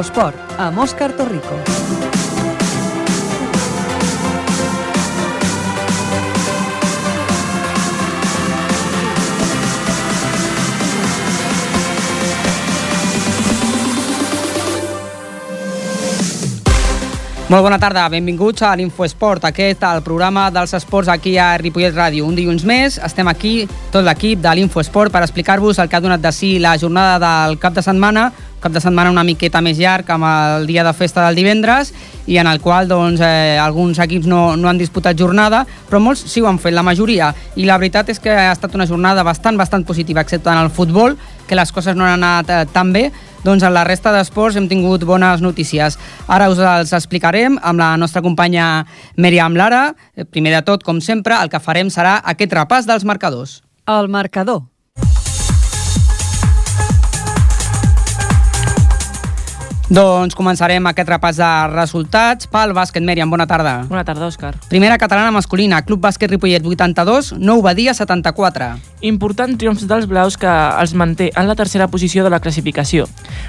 [0.00, 1.58] Infosport, amb Òscar Torrico.
[17.50, 22.24] Molt bona tarda, benvinguts a l'Infoesport, aquest el programa dels esports aquí a Ripollet Ràdio.
[22.24, 26.22] Un dilluns més, estem aquí, tot l'equip de l'Infoesport, per explicar-vos el que ha donat
[26.22, 30.08] de si la jornada del cap de setmana, cap de setmana una miqueta més llarg
[30.12, 31.92] amb el dia de festa del divendres
[32.30, 36.26] i en el qual doncs, eh, alguns equips no, no han disputat jornada, però molts
[36.30, 37.32] sí ho han fet, la majoria.
[37.56, 40.70] I la veritat és que ha estat una jornada bastant, bastant positiva, excepte en el
[40.70, 41.16] futbol,
[41.48, 43.08] que les coses no han anat eh, tan bé,
[43.42, 45.96] doncs en la resta d'esports hem tingut bones notícies.
[46.28, 48.86] Ara us els explicarem amb la nostra companya
[49.16, 49.88] Meriam Lara.
[50.14, 53.62] Eh, Primer de tot, com sempre, el que farem serà aquest repàs dels marcadors.
[53.88, 54.69] El marcador.
[59.90, 62.46] Doncs començarem aquest repàs de resultats.
[62.46, 63.80] Pel bàsquet, Mèriam, bona tarda.
[63.90, 64.52] Bona tarda, Òscar.
[64.70, 68.70] Primera catalana masculina, Club Bàsquet Ripollet 82, Nou Badia 74.
[69.10, 73.08] Important triomf dels blaus que els manté en la tercera posició de la classificació.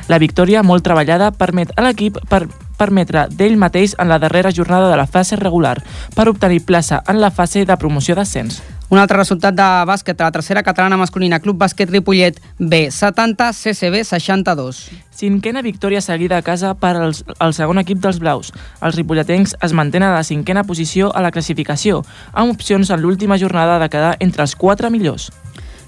[0.10, 2.48] La victòria, molt treballada, permet a l'equip per
[2.82, 5.78] permetre d'ell mateix en la darrera jornada de la fase regular
[6.16, 8.64] per obtenir plaça en la fase de promoció d'ascens.
[8.92, 13.54] Un altre resultat de bàsquet a la tercera catalana masculina, Club Bàsquet Ripollet B 70,
[13.56, 14.82] CCB 62.
[15.16, 18.52] Cinquena victòria seguida a casa per als, al segon equip dels blaus.
[18.84, 22.02] Els ripolletens es mantenen a la cinquena posició a la classificació,
[22.34, 25.32] amb opcions en l'última jornada de quedar entre els quatre millors.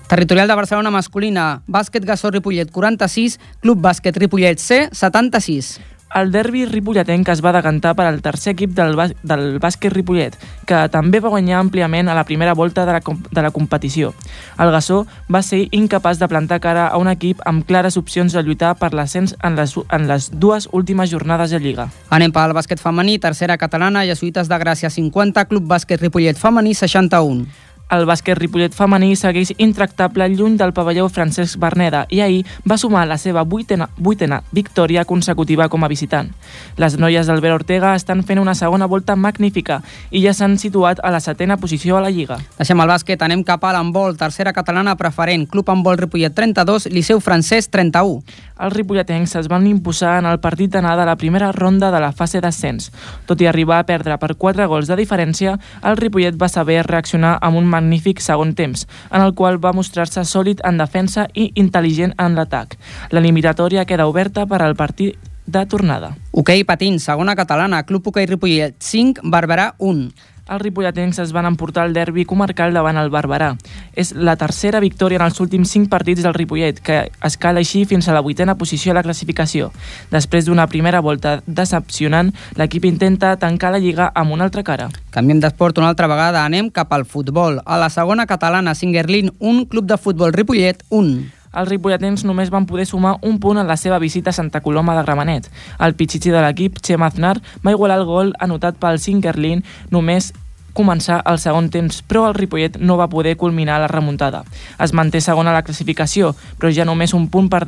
[0.08, 5.76] Territorial de Barcelona masculina, Bàsquet Gassó Ripollet 46, Club Bàsquet Ripollet C 76.
[6.14, 8.94] El derbi ripolletenc es va decantar per al tercer equip del,
[9.26, 10.36] del bàsquet Ripollet,
[10.70, 14.14] que també va guanyar àmpliament a la primera volta de la, de la competició.
[14.62, 18.46] El Gassó va ser incapaç de plantar cara a un equip amb clares opcions de
[18.46, 21.90] lluitar per l'ascens en, les, en les dues últimes jornades de Lliga.
[22.14, 27.48] Anem pel bàsquet femení, tercera catalana, Jesuïtes de Gràcia 50, Club Bàsquet Ripollet femení 61.
[27.92, 32.40] El bàsquet Ripollet femení segueix intractable lluny del pavelló Francesc Berneda i ahir
[32.70, 36.32] va sumar la seva vuitena, vuitena victòria consecutiva com a visitant.
[36.78, 41.12] Les noies d'Albert Ortega estan fent una segona volta magnífica i ja s'han situat a
[41.12, 42.40] la setena posició a la Lliga.
[42.58, 47.20] Deixem el bàsquet, anem cap a l'handbol, tercera catalana preferent, Club Handbol Ripollet 32, Liceu
[47.20, 48.24] Francès 31.
[48.64, 52.14] Els ripolletens es van imposar en el partit d'anada a la primera ronda de la
[52.16, 52.92] fase d'ascens.
[53.28, 57.36] Tot i arribar a perdre per 4 gols de diferència, el Ripollet va saber reaccionar
[57.42, 62.16] amb un magnífic segon temps, en el qual va mostrar-se sòlid en defensa i intel·ligent
[62.16, 62.78] en l'atac.
[63.12, 66.14] L'eliminatòria queda oberta per al partit de tornada.
[66.32, 70.08] Hoquei patins, segona catalana, Club Hoquei Ripollet 5, Barberà 1.
[70.44, 73.54] Els ripolletens es van emportar el derbi comarcal davant el Barberà.
[73.96, 78.10] És la tercera victòria en els últims 5 partits del Ripollet, que escala així fins
[78.10, 79.72] a la vuitena posició a la classificació.
[80.12, 84.90] Després d'una primera volta decepcionant, l'equip intenta tancar la Lliga amb una altra cara.
[85.16, 87.62] Canviem d'esport una altra vegada, anem cap al futbol.
[87.64, 91.32] A la segona catalana, Singerlin, un club de futbol Ripollet, un.
[91.54, 94.96] Els ripolletens només van poder sumar un punt en la seva visita a Santa Coloma
[94.98, 95.50] de Gramenet.
[95.80, 99.62] El pitxitxi de l'equip, Xema Aznar, va igualar el gol anotat pel Singerlin
[99.92, 100.32] només
[100.74, 104.44] començar el segon temps, però el Ripollet no va poder culminar la remuntada.
[104.82, 107.64] Es manté segon a la classificació, però ja només un punt per,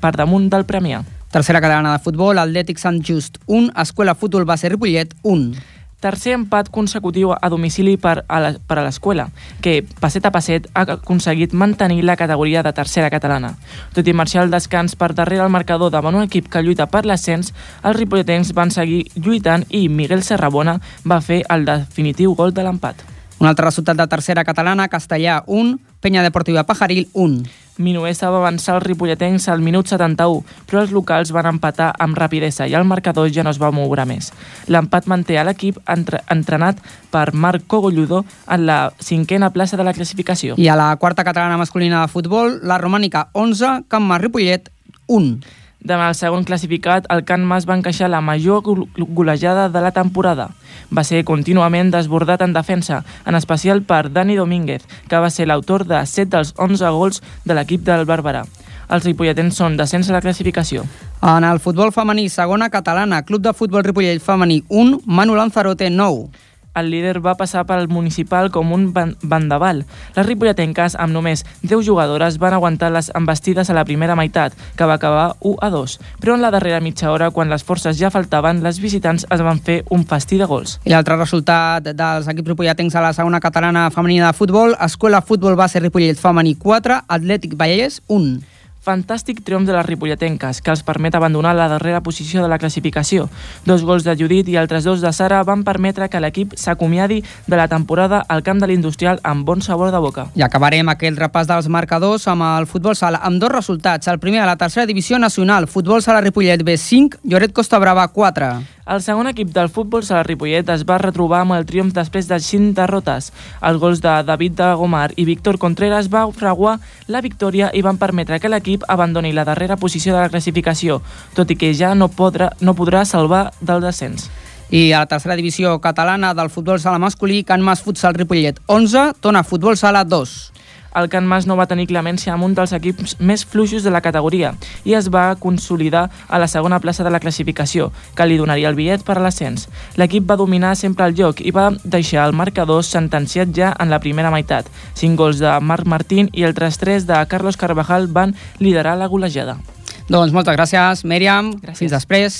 [0.00, 1.02] per damunt del Premià.
[1.32, 5.75] Tercera catalana de futbol, Atlètic Sant Just 1, Escola Futbol Base Ripollet 1.
[6.06, 9.24] Tercer empat consecutiu a domicili per a l'escola,
[9.58, 13.56] que passet a passet ha aconseguit mantenir la categoria de tercera catalana.
[13.90, 17.02] Tot i marxar al descans per darrere el marcador davant un equip que lluita per
[17.10, 17.50] l'ascens,
[17.82, 23.02] els ripolletens van seguir lluitant i Miguel Serrabona va fer el definitiu gol de l'empat.
[23.42, 27.65] Un altre resultat de tercera catalana, Castellà 1, Penya Deportiva Pajaril 1.
[27.78, 32.66] Minuesa va avançar els ripolletens al minut 71, però els locals van empatar amb rapidesa
[32.66, 34.32] i el marcador ja no es va moure més.
[34.72, 36.80] L'empat manté a l'equip entre, entrenat
[37.12, 40.56] per Marc Cogolludo en la cinquena plaça de la classificació.
[40.56, 44.72] I a la quarta catalana masculina de futbol, la Romànica 11, Camp Mas Ripollet
[45.06, 45.65] 1.
[45.86, 49.92] Davant el segon classificat, el Can Mas va encaixar la major gol- golejada de la
[49.94, 50.48] temporada.
[50.90, 55.84] Va ser contínuament desbordat en defensa, en especial per Dani Domínguez, que va ser l'autor
[55.86, 58.42] de 7 dels 11 gols de l'equip del Barberà.
[58.90, 60.82] Els ripolletens són descens a la classificació.
[61.22, 66.28] En el futbol femení, segona catalana, Club de Futbol Ripollet femení 1, Manu Lanzarote 9.
[66.76, 69.84] El líder va passar pel municipal com un ban bandaval.
[70.16, 74.84] Les ripolletenques, amb només 10 jugadores, van aguantar les embestides a la primera meitat, que
[74.84, 75.96] va acabar 1 a 2.
[76.20, 79.62] Però en la darrera mitja hora, quan les forces ja faltaven, les visitants es van
[79.64, 80.76] fer un fastí de gols.
[80.84, 85.56] I l'altre resultat dels equips ripolletens a la segona catalana femenina de futbol, Escola Futbol
[85.56, 88.55] Base Ripollet femení 4, Atlètic Vallès 1.
[88.86, 93.28] Fantàstic triomf de les ripolletenques, que els permet abandonar la darrera posició de la classificació.
[93.66, 97.58] Dos gols de Judit i altres dos de Sara van permetre que l'equip s'acomiadi de
[97.58, 100.28] la temporada al camp de l'Industrial amb bon sabor de boca.
[100.38, 104.06] I acabarem aquell repàs dels marcadors amb el futbol sala, amb dos resultats.
[104.08, 108.75] El primer a la tercera divisió nacional, futbol sala Ripollet B5, Lloret Costa Brava 4.
[108.86, 112.36] El segon equip del futbol sala Ripollet es va retrobar amb el triomf després de
[112.38, 113.32] 5 derrotes.
[113.58, 116.76] Els gols de David de Gomar i Víctor Contreras va fraguar
[117.10, 121.00] la victòria i van permetre que l'equip abandoni la darrera posició de la classificació,
[121.34, 124.30] tot i que ja no podrà, no podrà salvar del descens.
[124.70, 129.16] I a la tercera divisió catalana del futbol sala masculí, Can Mas Futsal Ripollet 11,
[129.18, 130.55] Tona Futbol Sala 2
[130.94, 134.00] el Can Mas no va tenir clemència amb un dels equips més fluixos de la
[134.04, 134.54] categoria
[134.84, 138.78] i es va consolidar a la segona plaça de la classificació, que li donaria el
[138.78, 139.68] bitllet per a l'ascens.
[139.96, 144.00] L'equip va dominar sempre el joc i va deixar el marcador sentenciat ja en la
[144.00, 144.68] primera meitat.
[144.94, 149.58] Cinc gols de Marc Martín i altres tres de Carlos Carvajal van liderar la golejada.
[150.06, 151.50] Doncs moltes gràcies, Mèriam.
[151.58, 151.80] Gràcies.
[151.80, 152.36] Fins després.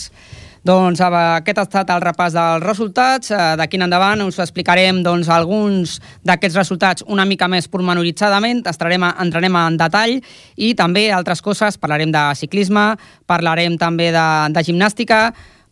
[0.66, 3.30] Doncs aquest ha estat el repàs dels resultats.
[3.30, 9.04] Eh, D'aquí en endavant us explicarem doncs, alguns d'aquests resultats una mica més pormenoritzadament, estarem,
[9.06, 10.16] entrarem en detall
[10.56, 12.88] i també altres coses, parlarem de ciclisme,
[13.26, 14.26] parlarem també de,
[14.56, 15.20] de gimnàstica,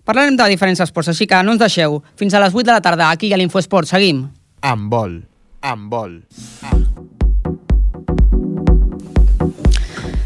[0.06, 2.02] parlarem de diferents esports, així que no ens deixeu.
[2.20, 3.90] Fins a les 8 de la tarda, aquí a l'Infoesport.
[3.90, 4.28] Seguim.
[4.62, 5.18] Amb vol,
[5.64, 6.20] amb vol.
[6.70, 7.13] Amb...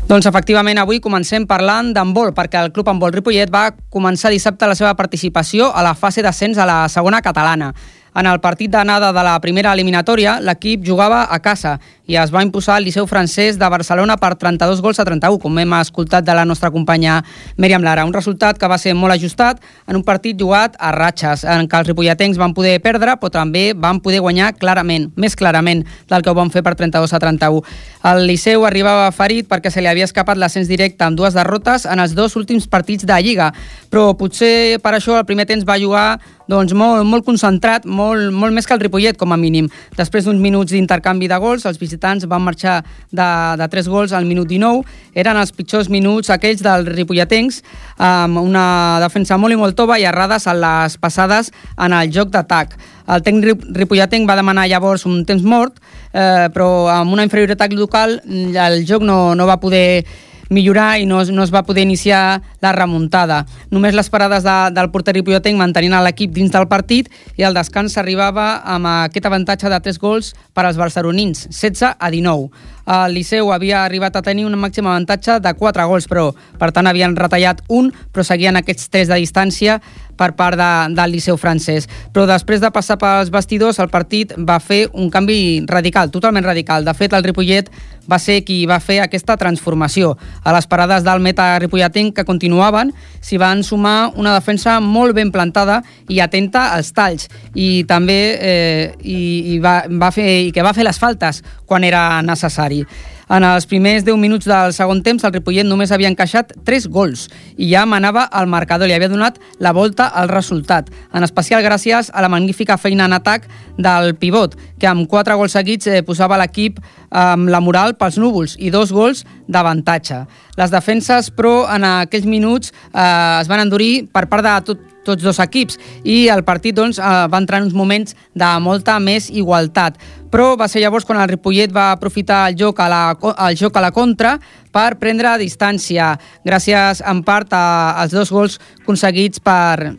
[0.09, 4.73] Doncs efectivament avui comencem parlant d'handbol, perquè el Club Handbol Ripollet va començar dissabte la
[4.79, 7.75] seva participació a la fase d'ascens a la segona catalana.
[8.19, 11.77] En el partit d'anada de la primera eliminatòria, l'equip jugava a casa
[12.09, 15.59] i es va imposar el Liceu francès de Barcelona per 32 gols a 31, com
[15.61, 17.21] hem escoltat de la nostra companya
[17.61, 18.07] Mèriam Lara.
[18.09, 21.79] Un resultat que va ser molt ajustat en un partit jugat a ratxes, en què
[21.79, 26.33] els ripolletens van poder perdre, però també van poder guanyar clarament, més clarament del que
[26.33, 27.63] ho van fer per 32 a 31.
[28.11, 32.03] El Liceu arribava ferit perquè se li havia escapat l'ascens directe amb dues derrotes en
[32.03, 33.53] els dos últims partits de Lliga,
[33.93, 36.09] però potser per això el primer temps va jugar
[36.49, 39.69] doncs molt, molt concentrat, molt, molt més que el Ripollet, com a mínim.
[39.99, 42.81] Després d'uns minuts d'intercanvi de gols, els visitants van marxar
[43.13, 43.29] de,
[43.61, 44.81] de 3 gols al minut 19.
[45.19, 47.61] Eren els pitjors minuts aquells dels ripolletens,
[48.01, 52.33] amb una defensa molt i molt tova i errades a les passades en el joc
[52.33, 52.79] d'atac.
[53.09, 55.77] El tècnic ripolletenc va demanar llavors un temps mort,
[56.13, 60.05] eh, però amb una inferioritat local el joc no, no va poder
[60.49, 63.45] millorar i no, no es va poder iniciar la remuntada.
[63.71, 67.95] Només les parades de, del porter ripolletenc mantenint l'equip dins del partit i el descans
[67.95, 72.51] s'arribava amb aquest avantatge de 3 gols per als barcelonins, 16 a 19.
[72.89, 76.89] El Liceu havia arribat a tenir un màxim avantatge de 4 gols, però per tant
[76.89, 79.81] havien retallat un, però seguien aquests 3 de distància
[80.19, 81.89] per part de, del Liceu francès.
[82.13, 86.85] Però després de passar pels vestidors, el partit va fer un canvi radical, totalment radical.
[86.85, 87.71] De fet, el Ripollet
[88.09, 90.15] va ser qui va fer aquesta transformació.
[90.43, 95.33] A les parades del meta ripolletenc que continuaven, s'hi van sumar una defensa molt ben
[95.35, 99.21] plantada i atenta als talls i també eh, i,
[99.55, 102.83] i va, va fer, i que va fer les faltes quan era necessari.
[103.29, 107.27] En els primers 10 minuts del segon temps, el Ripollet només havia encaixat 3 gols
[107.61, 112.09] i ja manava el marcador, li havia donat la volta al resultat, en especial gràcies
[112.09, 113.45] a la magnífica feina en atac
[113.77, 116.81] del pivot, que amb 4 gols seguits eh, posava l'equip
[117.13, 120.25] amb la moral pels núvols i dos gols d'avantatge.
[120.57, 125.25] Les defenses, però, en aquells minuts eh, es van endurir per part de tot, tots
[125.25, 129.31] dos equips i el partit doncs, eh, va entrar en uns moments de molta més
[129.33, 129.97] igualtat.
[130.29, 133.03] Però va ser llavors quan el Ripollet va aprofitar el joc a la,
[133.49, 134.37] el joc a la contra
[134.73, 136.13] per prendre distància,
[136.45, 139.95] gràcies en part a, als dos gols aconseguits per,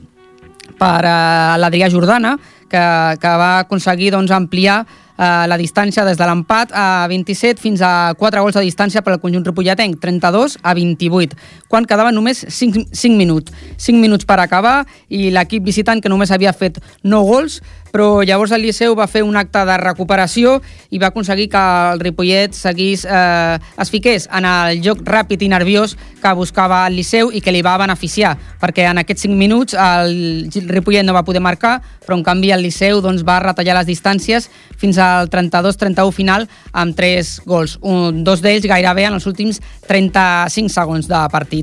[0.78, 2.38] per uh, l'Adrià Jordana,
[2.70, 2.86] que,
[3.20, 4.84] que va aconseguir doncs, ampliar
[5.20, 9.16] eh, la distància des de l'empat a 27 fins a 4 gols de distància per
[9.16, 11.36] al conjunt ripolletenc, 32 a 28,
[11.70, 13.54] quan quedaven només 5, 5 minuts.
[13.78, 17.60] 5 minuts per acabar i l'equip visitant, que només havia fet 9 gols,
[17.92, 20.60] però llavors el Liceu va fer un acte de recuperació
[20.94, 21.62] i va aconseguir que
[21.94, 26.98] el Ripollet seguís, eh, es fiqués en el joc ràpid i nerviós que buscava el
[27.00, 31.26] Liceu i que li va beneficiar, perquè en aquests 5 minuts el Ripollet no va
[31.26, 36.14] poder marcar, però en canvi el Liceu doncs, va retallar les distàncies fins al 32-31
[36.14, 41.59] final amb 3 gols, un, dos d'ells gairebé en els últims 35 segons de partit.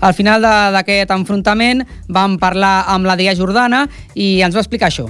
[0.00, 0.44] Al final
[0.76, 5.08] d'aquest enfrontament vam parlar amb la Dia Jordana i ens va explicar això.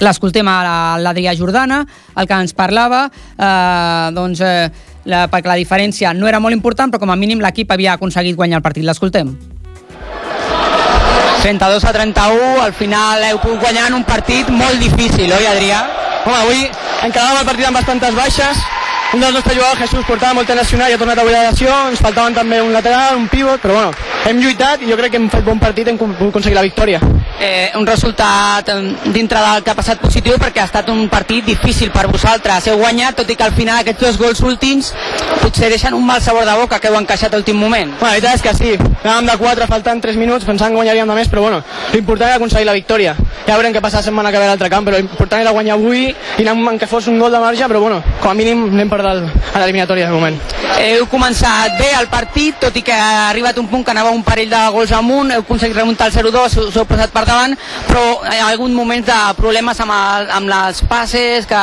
[0.00, 1.82] L'escoltem a l'Adrià Jordana,
[2.16, 4.70] el que ens parlava, eh, doncs, eh,
[5.06, 8.36] la, perquè la diferència no era molt important, però com a mínim l'equip havia aconseguit
[8.36, 8.84] guanyar el partit.
[8.84, 9.36] L'escoltem.
[11.42, 16.05] 32 a 31, al final heu pogut guanyar en un partit molt difícil, oi, Adrià?
[16.26, 16.64] Home, avui
[17.06, 18.62] encaràvem el partit amb bastantes baixes,
[19.16, 21.72] un dels nostres jugadors, Jesús, portava molt nacional i ha tornat avui a la lesió,
[21.88, 23.92] ens faltaven també un lateral, un pivot, però bueno,
[24.28, 26.64] hem lluitat i jo crec que hem fet bon partit i hem pogut aconseguir la
[26.66, 27.00] victòria.
[27.40, 28.68] Eh, un resultat
[29.12, 32.68] dintre del que ha passat positiu perquè ha estat un partit difícil per vosaltres.
[32.68, 34.92] Heu guanyat, tot i que al final aquests dos gols últims
[35.40, 37.92] potser deixen un mal sabor de boca que heu encaixat a l'últim moment.
[38.00, 41.08] Bueno, la veritat és que sí, anàvem de 4 faltant 3 minuts, pensant que guanyaríem
[41.08, 43.16] de més, però bueno, l'important era aconseguir la victòria.
[43.46, 45.76] Ja veurem què passa la setmana que ve a l'altre camp, però l'important era guanyar
[45.76, 48.90] avui i anar que fos un gol de marge, però bueno, com a mínim anem
[48.90, 50.38] per dalt a l'eliminatòria de moment.
[50.76, 54.22] Heu començat bé el partit, tot i que ha arribat un punt que anava un
[54.26, 57.56] parell de gols amunt, heu aconseguit remuntar el 0-2, us heu posat per davant,
[57.88, 61.62] però hi ha hagut moments de problemes amb, el, amb les passes, que,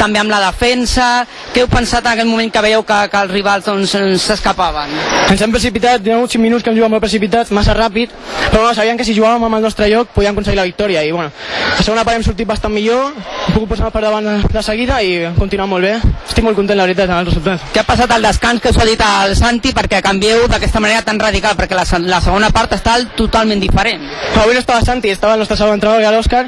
[0.00, 1.08] també amb la defensa.
[1.54, 4.92] Què heu pensat en aquell moment que veieu que, que els rivals doncs, s'escapaven?
[5.30, 8.12] Ens hem precipitat, hi ha hagut 5 minuts que hem jugat molt precipitat, massa ràpid,
[8.50, 11.12] però bueno, sabíem que si jugàvem amb el nostre lloc podíem aconseguir la victòria i
[11.12, 11.30] bueno,
[11.76, 15.12] la segona part hem sortit bastant millor, hem pogut posar per davant de seguida i
[15.38, 15.94] continuar molt bé.
[16.26, 17.68] Estic molt content, la veritat, amb el resultat.
[17.74, 21.04] Què ha passat al descans que us ha dit el Santi perquè canvieu d'aquesta manera
[21.06, 21.56] tan radical?
[21.58, 24.06] Perquè la, la segona part està totalment diferent.
[24.40, 26.46] Avui no estava Santi, estava el nostre segon entrenador, que era l'Òscar.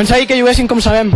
[0.00, 1.12] Ens ha dit que juguéssim com sabem,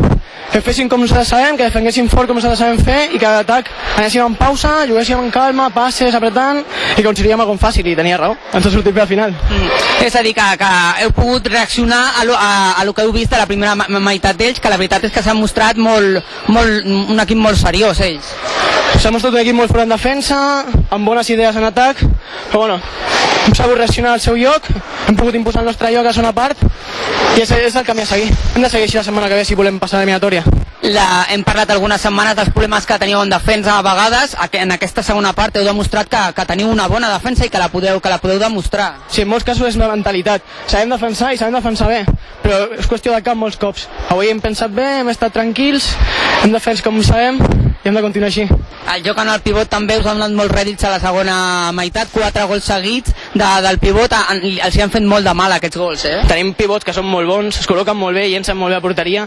[0.53, 3.35] que fessin com nosaltres sabem, que defenguéssim fort com nosaltres sabem fer i que a
[3.39, 7.97] l'atac anéssim en pausa, juguéssim en calma, passes, apretant i que aconseguiríem algun fàcil i
[7.99, 9.35] tenia raó, ens ha sortit bé al final.
[9.35, 9.69] Mm.
[10.07, 10.71] És a dir, que, que
[11.05, 14.39] heu pogut reaccionar a lo, a, a lo que heu vist a la primera meitat
[14.41, 18.33] d'ells, que la veritat és que s'ha mostrat molt, molt, un equip molt seriós ells.
[18.99, 20.38] S'ha mostrat un equip molt fort en defensa,
[20.90, 22.00] amb bones idees en atac,
[22.50, 22.81] però bueno,
[23.47, 24.67] hem sabut reaccionar al seu lloc,
[25.07, 26.64] hem pogut imposar el nostre lloc a zona part
[27.37, 28.33] i és, és el camí a seguir.
[28.55, 30.58] Hem de seguir així la setmana que ve si volem passar a l'eliminatòria.
[30.83, 35.03] La, hem parlat algunes setmanes dels problemes que teníeu en defensa a vegades, en aquesta
[35.03, 38.13] segona part heu demostrat que, que teniu una bona defensa i que la podeu, que
[38.13, 38.93] la podeu demostrar.
[39.11, 40.47] Sí, en molts casos és una mentalitat.
[40.71, 42.05] Sabem defensar i sabem defensar bé,
[42.45, 43.89] però és qüestió de cap molts cops.
[44.09, 45.91] Avui hem pensat bé, hem estat tranquils,
[46.45, 48.47] hem defens com sabem i hem de continuar així.
[48.89, 51.37] El joc en el pivot també us ha donat molts rèdits a la segona
[51.77, 55.53] meitat, quatre gols seguits de, del pivot, en, els hi han fet molt de mal
[55.55, 56.23] aquests gols, eh?
[56.31, 59.27] Tenim pivots que són molt bons, es col·loquen molt bé, llencen molt bé a porteria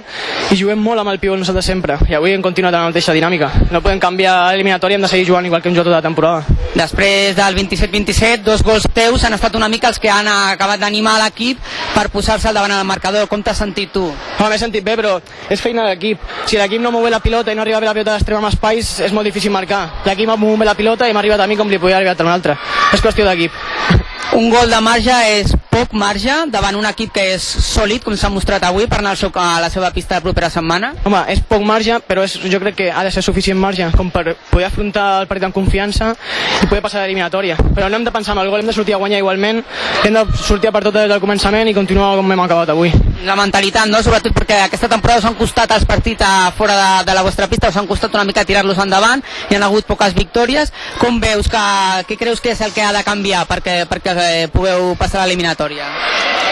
[0.49, 3.13] i juguem molt amb el pivot nosaltres sempre i avui hem continuat amb la mateixa
[3.13, 3.49] dinàmica.
[3.71, 6.43] No podem canviar l'eliminatòria, hem de seguir jugant igual que hem jugat tota la temporada.
[6.73, 11.17] Després del 27-27, dos gols teus han estat una mica els que han acabat d'animar
[11.21, 11.59] l'equip
[11.95, 13.27] per posar-se al davant del marcador.
[13.27, 14.07] Com t'has sentit tu?
[14.39, 15.17] M'he sentit bé, però
[15.49, 16.23] és feina de l'equip.
[16.47, 18.51] Si l'equip no mou la pilota i no arriba bé la pilota a l'extrem amb
[18.51, 19.83] espais, és molt difícil marcar.
[20.05, 22.15] L'equip ha mogut bé la pilota i m'ha arribat a mi com li podia arribar
[22.17, 22.57] a un altre.
[22.93, 24.10] És qüestió d'equip.
[24.33, 28.29] Un gol de marge és poc marge davant un equip que és sòlid, com s'ha
[28.31, 30.93] mostrat avui, per anar al a la seva pista de propera setmana?
[31.03, 34.09] Home, és poc marge, però és, jo crec que ha de ser suficient marge com
[34.11, 36.13] per poder afrontar el partit amb confiança
[36.61, 37.57] i poder passar a l'eliminatòria.
[37.75, 39.63] Però no hem de pensar en el gol, hem de sortir a guanyar igualment,
[40.05, 42.91] hem de sortir per tot des del començament i continuar com hem acabat avui.
[43.25, 44.01] La mentalitat, no?
[44.03, 47.47] Sobretot perquè aquesta temporada us han costat els partits a fora de, de la vostra
[47.47, 50.71] pista, us han costat una mica tirar-los endavant, hi han hagut poques victòries.
[50.99, 51.65] Com veus que,
[52.09, 55.25] què creus que és el que ha de canviar perquè, perquè eh, pugueu passar a
[55.25, 55.87] l'eliminatòria?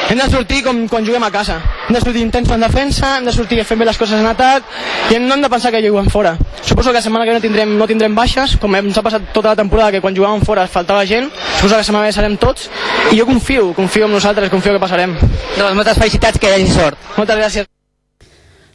[0.10, 1.60] Hem de sortir com quan juguem a casa.
[1.88, 4.66] Hem de sortir intensos en defensa, hem de sortir fent bé les coses en atac
[5.14, 6.32] i no hem de pensar que juguem fora.
[6.62, 9.52] Suposo que la setmana que no tindrem, no tindrem baixes, com ens ha passat tota
[9.52, 11.30] la temporada que quan jugàvem fora faltava gent.
[11.58, 12.72] Suposo que la setmana que serem tots
[13.12, 15.14] i jo confio, confio en nosaltres, confio que passarem.
[15.58, 16.98] Doncs moltes felicitats, que hi hagi sort.
[17.18, 17.70] Moltes gràcies.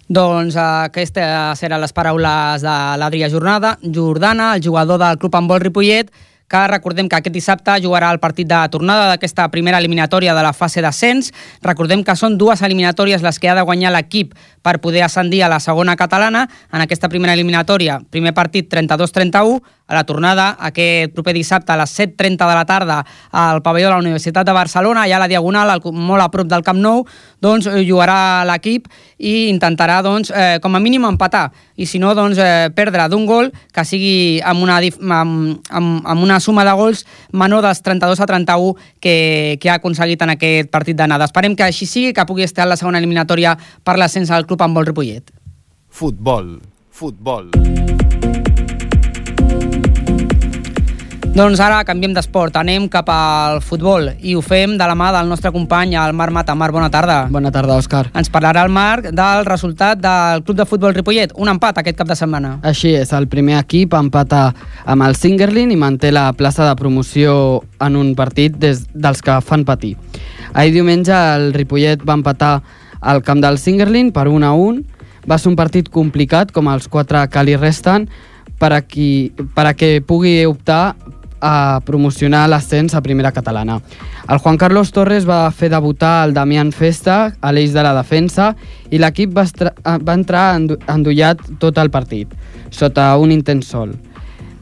[0.06, 6.12] Doncs aquestes eren les paraules de l'Adrià Jornada, Jordana, el jugador del Club Handbol Ripollet,
[6.54, 10.52] que recordem que aquest dissabte jugarà el partit de tornada d'aquesta primera eliminatòria de la
[10.54, 11.32] fase d'ascens.
[11.66, 15.50] Recordem que són dues eliminatòries les que ha de guanyar l'equip per poder ascendir a
[15.50, 16.46] la segona catalana.
[16.70, 21.92] En aquesta primera eliminatòria, primer partit 32-31, a la tornada aquest proper dissabte a les
[21.98, 25.70] 7.30 de la tarda al pavelló de la Universitat de Barcelona, allà a la Diagonal,
[25.70, 27.04] al, molt a prop del Camp Nou,
[27.44, 28.88] doncs jugarà l'equip
[29.18, 33.26] i intentarà, doncs, eh, com a mínim empatar, i si no, doncs, eh, perdre d'un
[33.28, 38.20] gol que sigui amb una, amb, amb, amb una suma de gols menor dels 32
[38.20, 41.28] a 31 que, que ha aconseguit en aquest partit d'anada.
[41.28, 44.64] Esperem que així sigui, que pugui estar a la segona eliminatòria per l'ascens al club
[44.64, 45.28] amb vol Ripollet.
[45.94, 46.56] Futbol,
[46.90, 47.52] futbol.
[51.34, 55.26] Doncs ara canviem d'esport, anem cap al futbol i ho fem de la mà del
[55.26, 56.54] nostre company, el Marc Mata.
[56.54, 57.16] Marc, bona tarda.
[57.26, 58.04] Bona tarda, Òscar.
[58.14, 62.06] Ens parlarà el Marc del resultat del Club de Futbol Ripollet, un empat aquest cap
[62.06, 62.52] de setmana.
[62.62, 64.44] Així és, el primer equip empata
[64.86, 69.40] amb el Singerlin i manté la plaça de promoció en un partit des dels que
[69.42, 69.96] fan patir.
[70.52, 72.60] Ahir diumenge el Ripollet va empatar
[73.00, 75.02] al camp del Singerlin per 1 a 1.
[75.26, 78.06] Va ser un partit complicat, com els quatre que li resten,
[78.58, 80.94] per a, qui, per a que pugui optar
[81.44, 83.80] a promocionar l'ascens a primera catalana.
[84.28, 88.54] El Juan Carlos Torres va fer debutar el Damián Festa a l'eix de la defensa
[88.90, 92.32] i l'equip va, eh, va entrar endollat tot el partit,
[92.70, 93.92] sota un intens sol.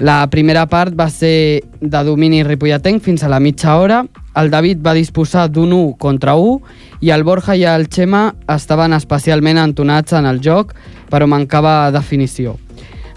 [0.02, 4.00] La primera part va ser de domini ripolletenc fins a la mitja hora.
[4.34, 6.58] El David va disposar d'un 1 contra 1
[7.06, 10.74] i el Borja i el Xema estaven especialment entonats en el joc,
[11.12, 12.56] però mancava definició.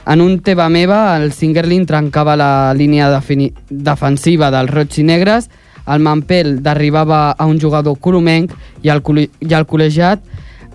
[0.05, 5.49] En un teva meva, el Singerlin trencava la línia defensiva dels roig i negres,
[5.87, 10.21] el Mampel derribava a un jugador colomenc i el, i el col·legiat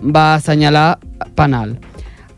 [0.01, 0.99] va assenyalar
[1.35, 1.77] penal.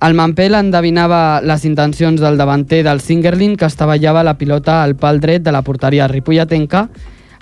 [0.04, 5.22] El Mampel endevinava les intencions del davanter del Singerlin que estavellava la pilota al pal
[5.24, 6.90] dret de la porteria ripolletenca.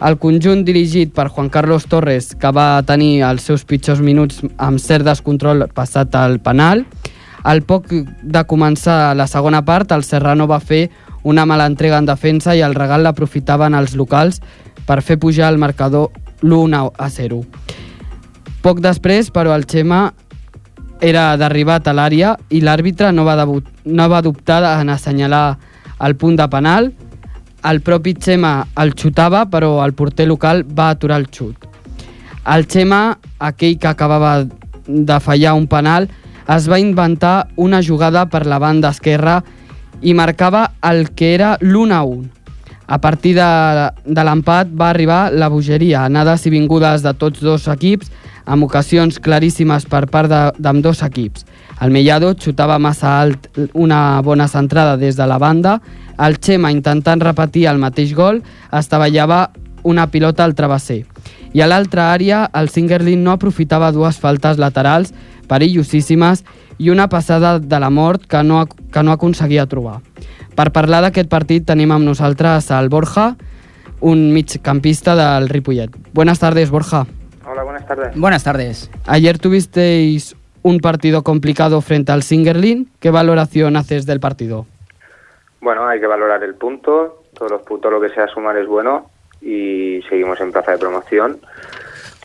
[0.06, 4.82] El conjunt dirigit per Juan Carlos Torres, que va tenir els seus pitjors minuts amb
[4.82, 6.86] cert descontrol passat al penal.
[7.44, 10.90] Al poc de començar la segona part, el Serrano va fer
[11.24, 14.42] una mala entrega en defensa i el regal l'aprofitaven els locals
[14.86, 16.10] per fer pujar el marcador
[16.42, 17.42] l'1 a 0.
[18.62, 20.12] Poc després, però, el Xema
[21.02, 25.58] era d'arribat a l'àrea i l'àrbitre no, va debut, no va dubtar en assenyalar
[26.06, 26.92] el punt de penal.
[27.66, 31.66] El propi Xema el xutava, però el porter local va aturar el xut.
[32.46, 34.46] El Xema, aquell que acabava
[34.86, 36.10] de fallar un penal,
[36.56, 39.42] es va inventar una jugada per la banda esquerra
[40.02, 42.30] i marcava el que era l'1 a 1.
[42.92, 43.48] A partir de,
[44.04, 48.12] de l'empat va arribar la bogeria, anades i vingudes de tots dos equips,
[48.44, 51.46] amb ocasions claríssimes per part d'ambdós equips.
[51.82, 55.80] El Mellado xutava massa alt una bona centrada des de la banda,
[56.20, 58.44] el Xema, intentant repetir el mateix gol,
[58.76, 59.48] estavellava
[59.84, 61.06] una pilota al travesser.
[61.54, 65.12] I a l'altra àrea, el Singerlin no aprofitava dues faltes laterals
[65.52, 66.46] perillosíssimes
[66.80, 70.00] i una passada de la mort que no, que no aconseguia trobar.
[70.56, 73.36] Per parlar d'aquest partit tenim amb nosaltres al Borja,
[74.00, 75.92] un migcampista del Ripollet.
[76.14, 77.06] Buenas tardes, Borja.
[77.46, 78.16] Hola, buenas tardes.
[78.16, 78.90] Buenas tardes.
[79.06, 82.90] Ayer tuvisteis un partido complicado frente al Singerlin.
[83.00, 84.66] ¿Qué valoración haces del partido?
[85.60, 87.24] Bueno, hay que valorar el punto.
[87.34, 89.10] Todos los puntos, lo que sea sumar es bueno.
[89.42, 91.40] Y seguimos en plaza de promoción.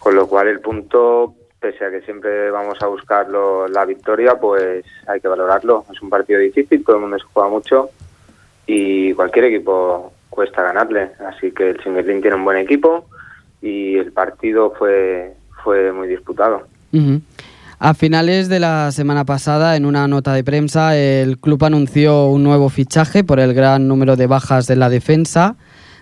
[0.00, 4.34] Con lo cual, el punto, pese a que siempre vamos a buscar lo- la victoria,
[4.38, 5.84] pues hay que valorarlo.
[5.92, 7.90] Es un partido difícil, todo el mundo se juega mucho.
[8.66, 11.10] Y cualquier equipo cuesta ganarle.
[11.26, 13.06] Así que el Singerlin tiene un buen equipo.
[13.62, 16.66] Y el partido fue, fue muy disputado.
[16.92, 17.20] Ujú.
[17.78, 22.42] A finales de la semana pasada, en una nota de prensa, el club anunció un
[22.42, 25.56] nuevo fichaje por el gran número de bajas de la defensa.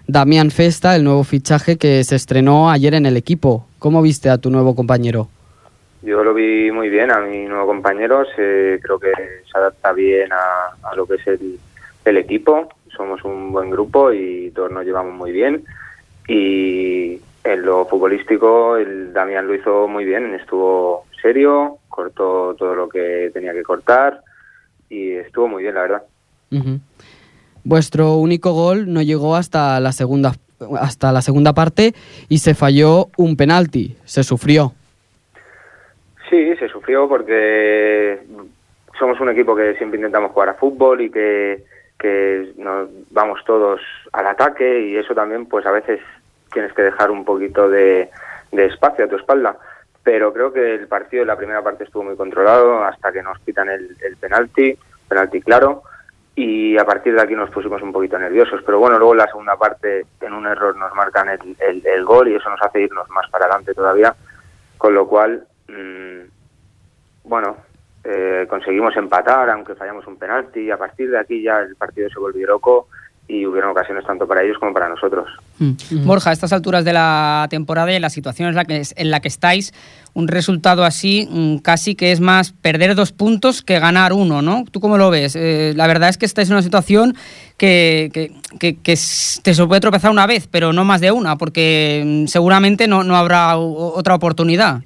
[0.06, 3.66] Damián Festa, el nuevo fichaje que se estrenó ayer en el equipo.
[3.78, 5.28] ¿Cómo viste a tu nuevo compañero?
[6.02, 9.10] Yo lo vi muy bien a mi nuevo compañero, se- creo que
[9.50, 11.58] se adapta bien a, a lo que es el,
[12.04, 15.64] el equipo, somos un buen grupo y todos nos llevamos muy bien
[16.28, 22.88] y en lo futbolístico el Damián lo hizo muy bien, estuvo serio, cortó todo lo
[22.88, 24.20] que tenía que cortar
[24.90, 26.02] y estuvo muy bien la verdad.
[26.52, 26.78] Ujú.
[27.64, 30.34] Vuestro único gol no llegó hasta la segunda
[30.80, 31.94] hasta la segunda parte
[32.28, 34.72] y se falló un penalti, se sufrió.
[36.30, 38.20] Sí, se sufrió porque
[38.98, 41.64] somos un equipo que siempre intentamos jugar a fútbol y que,
[41.98, 43.80] que nos vamos todos
[44.12, 46.00] al ataque y eso también pues a veces
[46.52, 48.10] tienes que dejar un poquito de,
[48.52, 49.56] de espacio a tu espalda.
[50.02, 53.70] Pero creo que el partido la primera parte estuvo muy controlado hasta que nos quitan
[53.70, 54.76] el, el penalti,
[55.08, 55.82] penalti claro,
[56.36, 58.60] y a partir de aquí nos pusimos un poquito nerviosos.
[58.66, 62.28] Pero bueno, luego la segunda parte en un error nos marcan el, el- el gol
[62.28, 64.14] y eso nos hace irnos más para adelante todavía,
[64.78, 66.20] con lo cual mm,
[67.24, 67.56] bueno,
[68.04, 72.08] eh, conseguimos empatar, aunque fallamos un penalti, y a partir de aquí ya el partido
[72.10, 72.88] se volvió loco
[73.26, 75.26] y hubieron ocasiones tanto para ellos como para nosotros.
[76.04, 79.10] Borja, a estas alturas de la temporada y en la situación en la que, en
[79.10, 79.72] la que estáis,
[80.12, 84.64] un resultado así mm, casi que es más perder dos puntos que ganar uno, ¿no?
[84.70, 85.36] ¿Tú cómo lo ves?
[85.36, 87.14] Eh, la verdad es que estáis en una situación
[87.56, 91.36] que, que, que- que te se puede tropezar una vez, pero no más de una,
[91.36, 94.80] porque mm, seguramente no, no habrá otra oportunidad.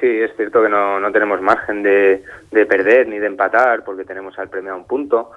[0.00, 4.04] Sí, es cierto que no, no tenemos margen de, de perder ni de empatar porque
[4.04, 5.30] tenemos al premio a un punto,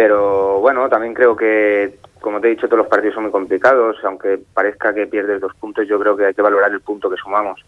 [0.00, 3.98] pero bueno, también creo que, como te he dicho, todos los partidos son muy complicados,
[4.02, 7.18] aunque parezca que pierdes dos puntos, yo creo que hay que valorar el punto que
[7.18, 7.62] sumamos.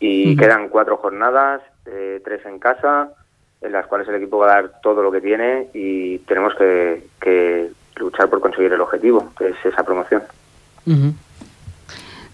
[0.00, 3.10] Y quedan cuatro jornadas, eh, tres en casa,
[3.60, 7.08] en las cuales el equipo va a dar todo lo que tiene y tenemos que,
[7.20, 10.22] que luchar por conseguir el objetivo, que es esa promoción.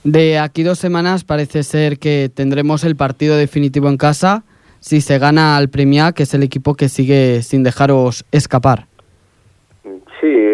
[0.05, 4.44] De aquí dos semanas parece ser que tendremos el partido definitivo en casa
[4.78, 8.91] si se gana al Premia, que es el equipo que sigue sin dejaros escapar.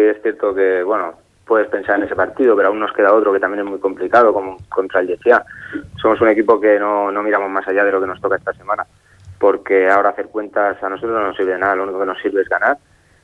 [0.09, 1.13] Es cierto que, bueno,
[1.45, 4.33] puedes pensar en ese partido, pero aún nos queda otro que también es muy complicado,
[4.33, 5.43] como contra el Yefia.
[6.01, 8.53] Somos un equipo que no, no miramos más allá de lo que nos toca esta
[8.53, 8.85] semana,
[9.39, 12.21] porque ahora hacer cuentas a nosotros no nos sirve de nada, lo único que nos
[12.21, 12.77] sirve es ganar,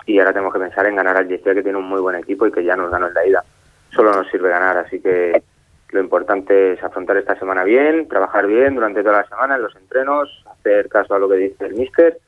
[0.06, 2.45] y ahora tenemos que pensar en ganar al Yefia, que tiene un muy buen equipo
[2.45, 3.43] y que ya nos ganó en la ida.
[3.91, 5.43] Solo nos sirve ganar, así que
[5.89, 9.76] lo importante es afrontar esta semana bien, trabajar bien durante toda la semana en los
[9.76, 12.19] entrenos, hacer caso a lo que dice el míster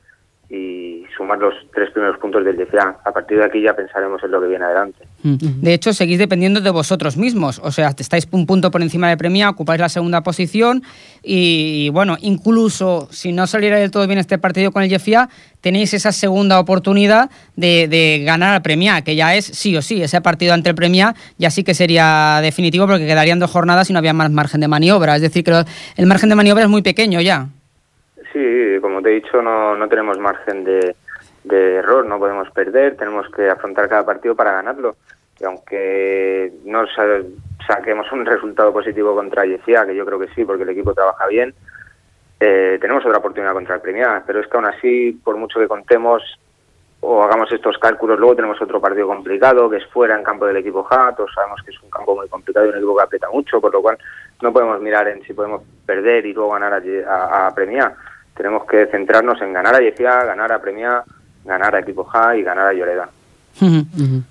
[0.50, 3.00] y sumar los tres primeros puntos del DFA.
[3.04, 5.04] A partir de aquí ya pensaremos en lo que viene adelante.
[5.22, 7.60] De hecho, seguís dependiendo de vosotros mismos.
[7.62, 10.82] O sea, estáis un punto por encima de Premia, ocupáis la segunda posición
[11.22, 15.28] y, bueno, incluso si no saliera del todo bien este partido con el Jeffia,
[15.60, 20.02] tenéis esa segunda oportunidad de, de ganar al Premia, que ya es sí o sí.
[20.02, 23.92] Ese partido ante el Premia ya sí que sería definitivo porque quedarían dos jornadas y
[23.92, 25.16] no había más margen de maniobra.
[25.16, 25.64] Es decir, que
[25.96, 27.48] el margen de maniobra es muy pequeño ya.
[28.32, 30.94] Sí, como te he dicho, no, no tenemos margen de,
[31.44, 34.96] error, no podemos perder, tenemos que afrontar cada partido para ganarlo.
[35.40, 37.22] Y aunque no sa-
[37.66, 41.26] saquemos un resultado positivo contra Yecía, que yo creo que sí, porque el equipo trabaja
[41.28, 41.54] bien,
[42.40, 44.22] eh, tenemos otra oportunidad contra el Premia.
[44.26, 46.22] Pero es que aún así, por mucho que contemos
[47.00, 50.56] o hagamos estos cálculos, luego tenemos otro partido complicado, que es fuera en campo del
[50.56, 53.30] equipo Ja, todos sabemos que es un campo muy complicado y un equipo que aprieta
[53.30, 53.96] mucho, por lo cual
[54.42, 57.94] no podemos mirar en si podemos perder y luego ganar a, a, a Premia.
[58.38, 61.02] Tenemos que centrarnos en ganar a Yefia, ganar a Premia,
[61.44, 63.08] ganar a equipo Ja y ganar a Lloreda.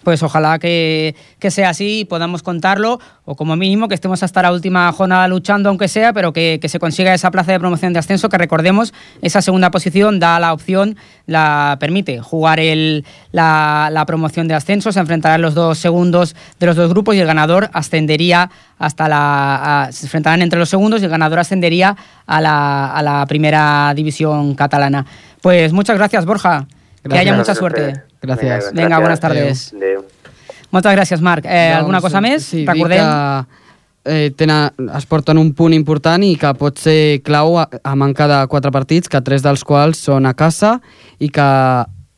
[0.03, 4.41] Pues ojalá que, que sea así y podamos contarlo, o como mínimo que estemos hasta
[4.41, 7.91] la última jornada luchando, aunque sea, pero que, que se consiga esa plaza de promoción
[7.91, 13.03] de ascenso, que recordemos, esa segunda posición da la opción, la permite jugar el,
[13.34, 17.19] la, la promoción de ascenso, se enfrentarán los dos segundos de los dos grupos y
[17.19, 18.49] el ganador ascendería
[18.80, 19.84] hasta la...
[19.84, 23.91] a- se enfrentarán entre los segundos y el ganador ascendería a la, a la primera
[23.93, 25.06] división catalana.
[25.41, 26.65] Pues muchas gracias, Borja.
[27.08, 27.28] Que Gracias.
[27.28, 28.04] haya mucha suerte.
[28.22, 28.74] Gràcies.
[28.74, 29.74] Vinga, bones tardes.
[29.74, 30.06] Adéu.
[30.72, 31.46] Moltes gràcies, Marc.
[31.46, 32.43] Eh, alguna cosa més?
[32.43, 33.00] Sí, Recordem...
[33.00, 33.67] que
[34.08, 38.28] eh, tenen, es porten un punt important i que pot ser clau a, a manca
[38.28, 40.78] de quatre partits, que tres dels quals són a casa
[41.20, 41.48] i que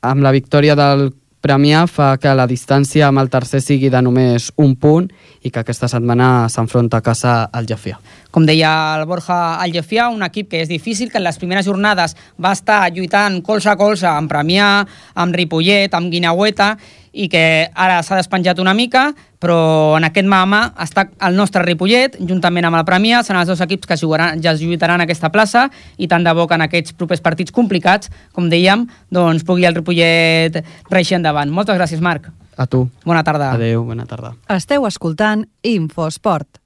[0.01, 4.49] amb la victòria del Premià fa que la distància amb el tercer sigui de només
[4.59, 5.05] un punt
[5.39, 7.95] i que aquesta setmana s'enfronta a casa al Jafia.
[8.29, 12.17] Com deia el Borja Algefià, un equip que és difícil, que en les primeres jornades
[12.35, 14.83] va estar lluitant colze a colze amb Premià,
[15.15, 16.73] amb Ripollet, amb Guinaueta,
[17.13, 17.43] i que
[17.73, 22.79] ara s'ha despenjat una mica, però en aquest mama està el nostre Ripollet, juntament amb
[22.79, 26.27] el Premià, seran els dos equips que jugaran, ja es lluitaran aquesta plaça, i tant
[26.27, 31.17] de bo que en aquests propers partits complicats, com dèiem, doncs pugui el Ripollet reixir
[31.19, 31.49] endavant.
[31.49, 32.29] Moltes gràcies, Marc.
[32.59, 32.89] A tu.
[33.07, 33.53] Bona tarda.
[33.55, 34.33] Adeu, bona tarda.
[34.51, 36.58] Esteu escoltant Infosport.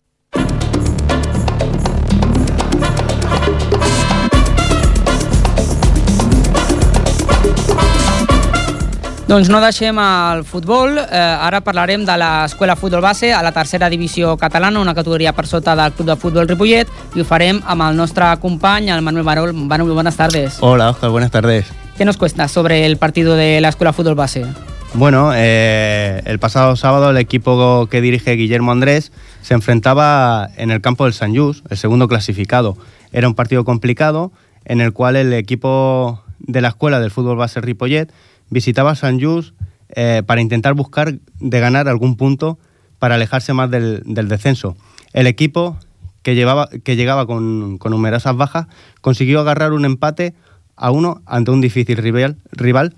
[9.34, 13.88] Doncs no deixem el futbol, eh, ara parlarem de l'Escola Futbol Base a la tercera
[13.90, 17.82] divisió catalana, una categoria per sota del Club de Futbol Ripollet, i ho farem amb
[17.82, 19.56] el nostre company, el Manuel Barol.
[19.56, 20.60] Manuel, buenas tardes.
[20.62, 21.66] Hola, Oscar, buenas tardes.
[21.98, 24.46] ¿Qué nos cuesta sobre el partido de la Escuela Fútbol Base?
[24.94, 30.80] Bueno, eh, el pasado sábado el equipo que dirige Guillermo Andrés se enfrentaba en el
[30.80, 32.78] campo del San Just, el segundo clasificado.
[33.12, 34.32] Era un partido complicado
[34.64, 38.12] en el cual el equipo de la escuela del fútbol base Ripollet
[38.54, 39.56] visitaba San Just
[39.90, 42.58] eh, para intentar buscar de ganar algún punto
[43.00, 44.78] para alejarse más del, descenso.
[45.12, 45.78] El equipo
[46.22, 48.68] que, llevaba, que llegaba con, con numerosas bajas
[49.02, 50.34] consiguió agarrar un empate
[50.76, 52.96] a uno ante un difícil rival, rival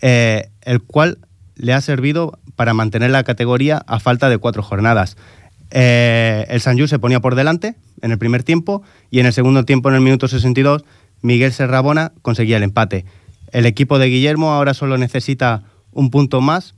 [0.00, 1.18] eh, el cual
[1.56, 5.16] le ha servido para mantener la categoría a falta de cuatro jornadas.
[5.70, 9.64] Eh, el Sanju se ponía por delante en el primer tiempo y en el segundo
[9.64, 10.84] tiempo, en el minuto 62,
[11.22, 13.04] Miguel Serrabona conseguía el empate.
[13.52, 15.62] El equipo de Guillermo ahora solo necesita
[15.92, 16.74] un punto más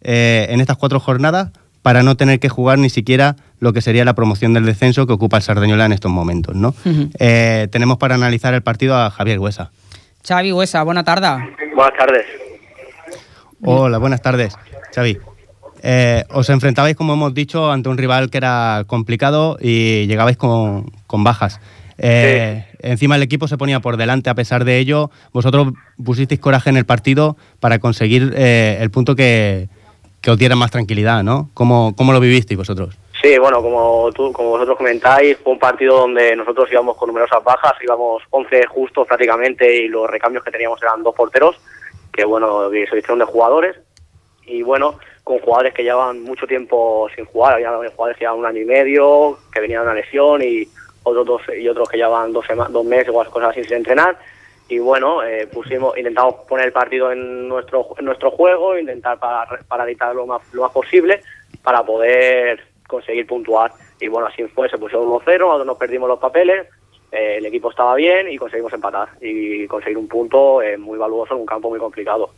[0.00, 1.50] eh, en estas cuatro jornadas
[1.82, 5.12] para no tener que jugar ni siquiera lo que sería la promoción del descenso que
[5.12, 6.56] ocupa el Sardeñola en estos momentos.
[6.56, 6.74] ¿no?
[7.18, 9.70] Eh, tenemos para analizar el partido a Javier Huesa.
[10.26, 11.28] Xavi Huesa, buena tarde.
[11.76, 12.26] Buenas tardes.
[13.62, 14.54] Hola, buenas tardes,
[14.94, 15.18] Xavi.
[15.82, 20.90] Eh, os enfrentabais, como hemos dicho, ante un rival que era complicado y llegabais con,
[21.06, 21.60] con bajas.
[21.98, 25.68] Eh, Encima el equipo se ponía por delante, a pesar de ello, vosotros
[26.04, 29.68] pusisteis coraje en el partido para conseguir eh, el punto que,
[30.20, 31.48] que os diera más tranquilidad, ¿no?
[31.54, 32.98] ¿Cómo, ¿Cómo lo vivisteis vosotros?
[33.22, 37.42] Sí, bueno, como, tú, como vosotros comentáis, fue un partido donde nosotros íbamos con numerosas
[37.42, 41.56] bajas, íbamos 11 justos prácticamente y los recambios que teníamos eran dos porteros,
[42.12, 43.76] que bueno, que se hicieron de jugadores
[44.44, 48.46] y bueno, con jugadores que llevaban mucho tiempo sin jugar, había jugadores que llevaban un
[48.46, 50.68] año y medio, que venían de una lesión y
[51.04, 54.18] otros dos y otros que llevaban dos, sema- dos meses o cosas así sin entrenar
[54.68, 59.46] y bueno, eh, pusimos, intentamos poner el partido en nuestro nuestro juego, intentar para,
[60.14, 61.20] lo más, lo más posible
[61.62, 63.72] para poder conseguir puntuar.
[64.00, 66.66] Y bueno, así fue, se pusieron 1-0, nosotros nos perdimos los papeles,
[67.12, 71.34] eh, el equipo estaba bien y conseguimos empatar y conseguir un punto eh, muy valuoso
[71.34, 72.30] en un campo muy complicado.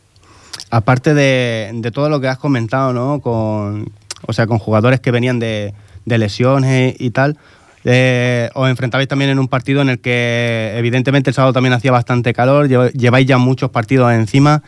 [0.69, 3.21] Aparte de, de todo lo que has comentado, ¿no?
[3.21, 3.85] Con,
[4.27, 5.73] o sea, con jugadores que venían de,
[6.05, 7.37] de lesiones y tal,
[7.89, 11.91] eh, os enfrentabais también en un partido en el que evidentemente el sábado también hacía
[11.91, 14.61] bastante calor, lle- lleváis ya muchos partidos encima,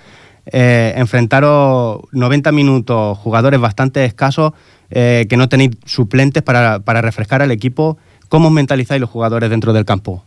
[0.45, 4.53] eh, enfrentaros 90 minutos, jugadores bastante escasos,
[4.89, 7.97] eh, que no tenéis suplentes para, para refrescar al equipo.
[8.29, 10.23] ¿Cómo os mentalizáis los jugadores dentro del campo?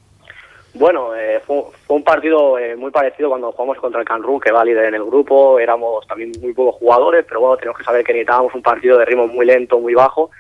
[0.75, 4.53] Bueno, eh, fue, fue un partido eh, muy parecido cuando jugamos contra el Canrú, que
[4.53, 5.59] va líder en el grupo.
[5.59, 9.05] Éramos también muy pocos jugadores, pero bueno, tenemos que saber que necesitábamos un partido de
[9.05, 10.31] ritmo muy lento, muy bajo,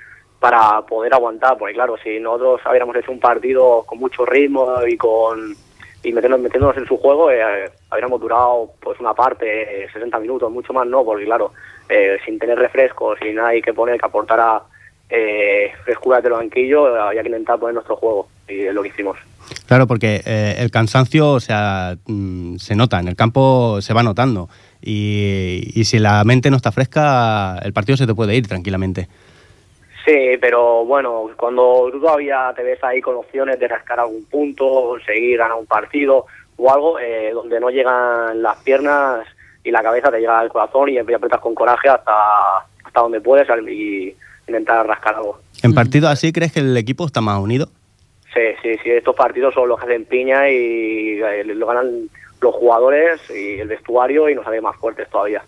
[0.42, 1.56] para poder aguantar.
[1.56, 5.54] Porque claro, si nosotros hubiéramos hecho un partido con mucho ritmo y con
[6.04, 10.72] y metiéndonos, en su juego, eh, habríamos durado pues una parte, eh, 60 minutos, mucho
[10.72, 11.52] más no, porque claro,
[11.88, 14.62] eh, sin tener refrescos, sin nadie que poner que aportara
[15.08, 19.16] eh, frescura del banquillo, había que intentar poner nuestro juego y es lo que hicimos.
[19.66, 24.02] Claro, porque eh, el cansancio, o sea, mm, se nota, en el campo se va
[24.02, 24.48] notando.
[24.80, 29.08] Y, y si la mente no está fresca, el partido se te puede ir tranquilamente.
[30.04, 34.64] Sí, pero bueno, cuando tú todavía te ves ahí con opciones de rascar algún punto,
[34.64, 39.26] conseguir ganar un partido o algo, eh, donde no llegan las piernas
[39.62, 42.12] y la cabeza te llega al corazón y apretas con coraje hasta,
[42.84, 44.14] hasta donde puedes y
[44.48, 45.38] intentar rascar algo.
[45.62, 47.68] ¿En partidos así crees que el equipo está más unido?
[48.34, 52.08] Sí, sí, sí, estos partidos son los que hacen piña y eh, lo ganan
[52.40, 55.42] los jugadores y el vestuario y nos hacen más fuertes todavía.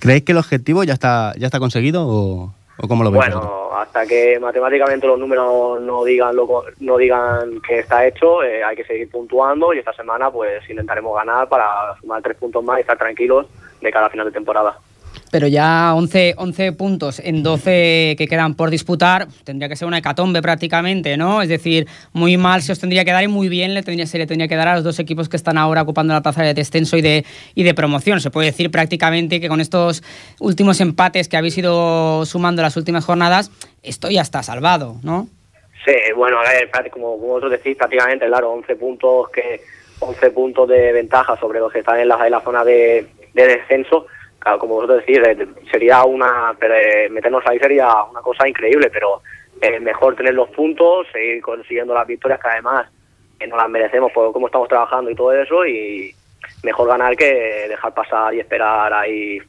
[0.00, 3.26] ¿Creéis que el objetivo ya está, ya está conseguido o, o cómo lo veis?
[3.26, 3.50] vosotros?
[3.50, 8.62] Bueno, hasta que matemáticamente los números no digan lo, no digan que está hecho, eh,
[8.64, 12.78] hay que seguir puntuando y esta semana pues intentaremos ganar para sumar tres puntos más
[12.78, 13.46] y estar tranquilos
[13.80, 14.78] de cara a final de temporada.
[15.30, 19.98] Pero ya 11, 11 puntos en 12 que quedan por disputar, tendría que ser una
[19.98, 21.42] hecatombe prácticamente, ¿no?
[21.42, 24.18] Es decir, muy mal se os tendría que dar y muy bien le tendría, se
[24.18, 26.54] le tendría que dar a los dos equipos que están ahora ocupando la plaza de
[26.54, 28.20] descenso y de, y de promoción.
[28.20, 30.02] Se puede decir prácticamente que con estos
[30.40, 33.50] últimos empates que habéis ido sumando las últimas jornadas,
[33.82, 35.28] esto ya está salvado, ¿no?
[35.84, 39.60] Sí, bueno, a ver, como vosotros decís, prácticamente, claro, 11 puntos que
[40.00, 43.46] 11 puntos de ventaja sobre los que están en la, en la zona de, de
[43.46, 44.06] descenso.
[44.56, 49.20] Como vosotros decís, eh, sería una eh, meternos ahí sería una cosa increíble, pero
[49.60, 52.86] eh, mejor tener los puntos, seguir consiguiendo las victorias que además
[53.40, 56.14] eh, nos las merecemos por cómo estamos trabajando y todo eso y
[56.62, 59.40] mejor ganar que dejar pasar y esperar ahí.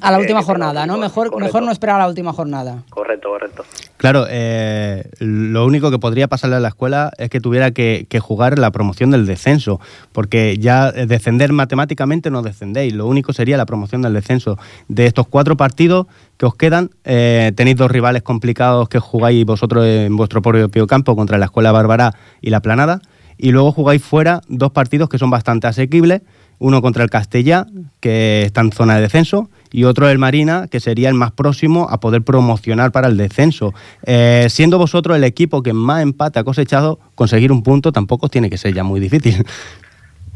[0.00, 0.94] A la Eh, última que jornada, ¿no?
[0.94, 1.44] correcto, Mejor, correcto.
[1.46, 2.82] mejor no esperar a la última jornada.
[2.90, 3.64] Correcto, correcto.
[3.96, 8.20] Claro, eh, lo único que podría pasarle a la escuela es que tuviera que, que
[8.20, 9.80] jugar la promoción del descenso,
[10.12, 14.58] porque ya eh, descender matemáticamente no descendéis, lo único sería la promoción del descenso.
[14.88, 19.86] De estos cuatro partidos que os quedan, eh, tenéis dos rivales complicados que jugáis vosotros
[19.86, 23.00] en vuestro propio campo contra la Escuela Bárbara y la Planada,
[23.38, 26.22] y luego jugáis fuera dos partidos que son bastante asequibles,
[26.58, 27.66] uno contra el Castellá,
[28.00, 31.88] que está en zona de descenso, y otro el Marina, que sería el más próximo
[31.90, 33.72] a poder promocionar para el descenso.
[34.04, 38.50] Eh, siendo vosotros el equipo que más empate ha cosechado, conseguir un punto tampoco tiene
[38.50, 39.44] que ser ya muy difícil.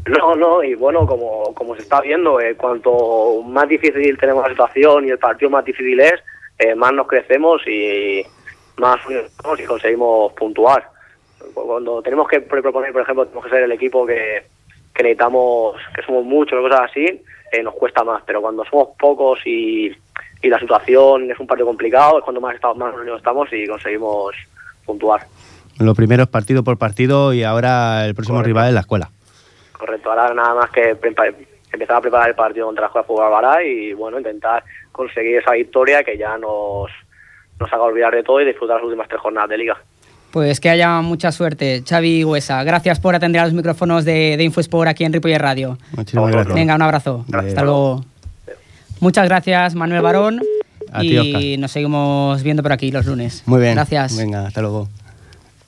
[0.07, 4.49] No, no, y bueno, como, como se está viendo, eh, cuanto más difícil tenemos la
[4.49, 6.15] situación y el partido más difícil es,
[6.57, 8.23] eh, más nos crecemos y
[8.77, 8.99] más
[9.59, 10.89] y conseguimos puntuar.
[11.53, 14.43] Cuando tenemos que proponer, por ejemplo, tenemos que ser el equipo que,
[14.93, 19.39] que necesitamos, que somos muchos cosas así, eh, nos cuesta más, pero cuando somos pocos
[19.45, 19.91] y,
[20.41, 23.67] y la situación es un partido complicado, es cuando más, estamos, más unidos estamos y
[23.67, 24.35] conseguimos
[24.85, 25.21] puntuar.
[25.79, 28.47] Lo primero es partido por partido y ahora el próximo Correcto.
[28.47, 29.09] rival es la escuela.
[29.73, 33.93] Correcto, ahora nada más que empezar a preparar el partido contra la Escuela Alvará y
[33.93, 36.91] bueno, intentar conseguir esa victoria que ya nos,
[37.59, 39.81] nos haga olvidar de todo y disfrutar las últimas tres jornadas de liga.
[40.31, 42.63] Pues que haya mucha suerte, Xavi Huesa.
[42.63, 45.77] Gracias por atender a los micrófonos de, de InfoSport aquí en Ripollet Radio.
[45.91, 46.55] Muchísimas Vamos, gracias.
[46.55, 47.25] Venga, un abrazo.
[47.27, 47.53] Gracias.
[47.53, 48.05] Hasta luego.
[49.01, 50.41] Muchas gracias, Manuel Barón.
[50.91, 53.43] A ti, y nos seguimos viendo por aquí los lunes.
[53.45, 53.75] Muy bien.
[53.75, 54.15] Gracias.
[54.15, 54.89] Venga, hasta luego.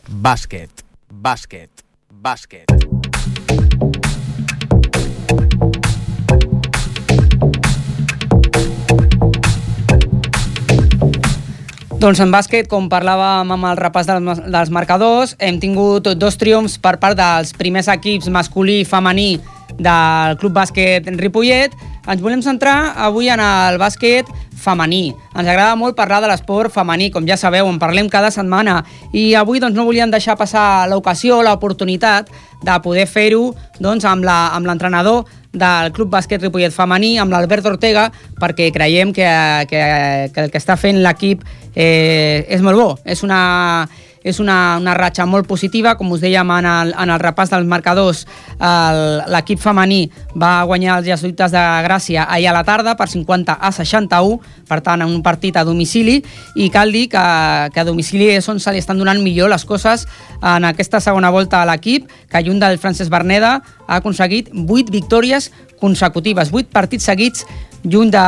[0.10, 0.70] Bàsquet,
[1.10, 1.70] bàsquet,
[2.10, 2.83] bàsquet.
[12.04, 16.98] Doncs en bàsquet, com parlàvem amb el repàs dels, marcadors, hem tingut dos triomfs per
[17.00, 19.38] part dels primers equips masculí i femení
[19.80, 21.72] del Club Bàsquet Ripollet.
[22.04, 24.28] Ens volem centrar avui en el bàsquet
[24.66, 25.14] femení.
[25.32, 28.82] Ens agrada molt parlar de l'esport femení, com ja sabeu, en parlem cada setmana.
[29.16, 32.28] I avui doncs, no volíem deixar passar l'ocasió, l'oportunitat
[32.68, 34.28] de poder fer-ho doncs, amb
[34.68, 38.08] l'entrenador del Club Bàsquet Ripollet femení amb l'Albert Ortega
[38.42, 39.30] perquè creiem que,
[39.70, 39.84] que,
[40.34, 42.90] que el que està fent l'equip eh, és molt bo.
[43.06, 43.86] És una,
[44.24, 47.68] és una, una ratxa molt positiva, com us dèiem en el, en el repàs dels
[47.70, 48.24] marcadors,
[49.34, 50.08] l'equip femení
[50.40, 54.80] va guanyar els jesuïtes de Gràcia ahir a la tarda per 50 a 61, per
[54.86, 56.22] tant, en un partit a domicili,
[56.56, 57.26] i cal dir que,
[57.74, 60.08] que a domicili és on se li estan donant millor les coses
[60.40, 63.58] en aquesta segona volta a l'equip, que lluny del Francesc Berneda
[63.88, 65.52] ha aconseguit 8 victòries
[65.84, 67.44] consecutives, 8 partits seguits
[67.84, 68.26] lluny de,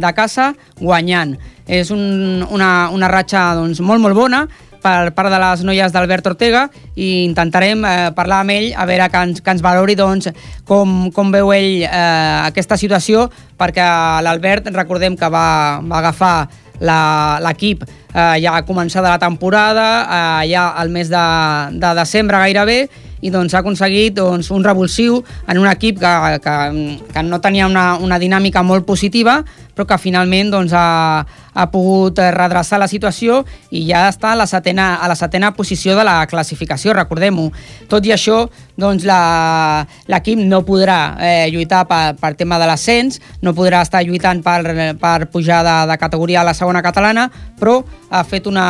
[0.00, 1.36] de casa guanyant.
[1.68, 4.46] És un, una, una ratxa doncs, molt, molt bona
[4.82, 9.08] per part de les noies d'Albert Ortega i intentarem eh, parlar amb ell a veure
[9.10, 10.30] que ens, que ens valori doncs,
[10.68, 11.90] com, com veu ell eh,
[12.46, 13.86] aquesta situació perquè
[14.24, 15.48] l'Albert recordem que va,
[15.82, 16.34] va agafar
[16.78, 17.82] l'equip
[18.14, 21.26] eh, ja a començar de la temporada, eh, ja al mes de,
[21.74, 22.80] de desembre gairebé,
[23.20, 26.12] i doncs ha aconseguit doncs, un revulsiu en un equip que,
[26.44, 26.54] que,
[27.12, 29.40] que no tenia una, una dinàmica molt positiva,
[29.78, 31.22] però que finalment doncs, ha,
[31.54, 35.52] ha pogut eh, redreçar la situació i ja està a la setena, a la setena
[35.54, 37.44] posició de la classificació, recordem-ho.
[37.86, 38.40] Tot i això,
[38.74, 39.06] doncs,
[40.10, 44.96] l'equip no podrà eh, lluitar per, per tema de l'ascens, no podrà estar lluitant per,
[44.98, 47.28] per pujar de, de categoria a la segona catalana,
[47.60, 47.78] però
[48.10, 48.66] ha fet una,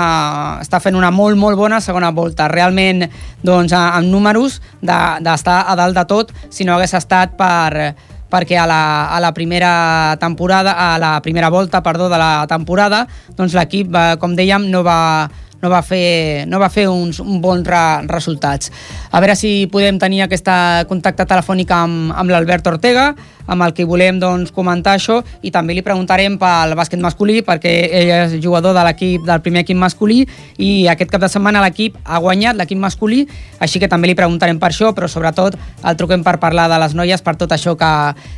[0.61, 2.51] està fent una molt, molt bona segona volta.
[2.53, 3.07] Realment,
[3.41, 7.95] doncs, amb números de- d'estar a dalt de tot, si no hagués estat per,
[8.31, 8.83] perquè a la,
[9.15, 14.17] a la primera temporada, a la primera volta, perdó, de la temporada, doncs l'equip, eh,
[14.21, 15.29] com dèiem, no va,
[15.63, 18.71] no va fer, no va fer uns, un bons re, resultats.
[19.11, 20.49] A veure si podem tenir aquest
[20.89, 23.11] contacte telefònic amb, amb l'Albert Ortega,
[23.49, 27.73] amb el que volem doncs, comentar això, i també li preguntarem pel bàsquet masculí, perquè
[27.89, 30.21] ell és jugador de l'equip del primer equip masculí,
[30.61, 33.25] i aquest cap de setmana l'equip ha guanyat, l'equip masculí,
[33.59, 36.95] així que també li preguntarem per això, però sobretot el truquem per parlar de les
[36.95, 37.93] noies, per tot això que,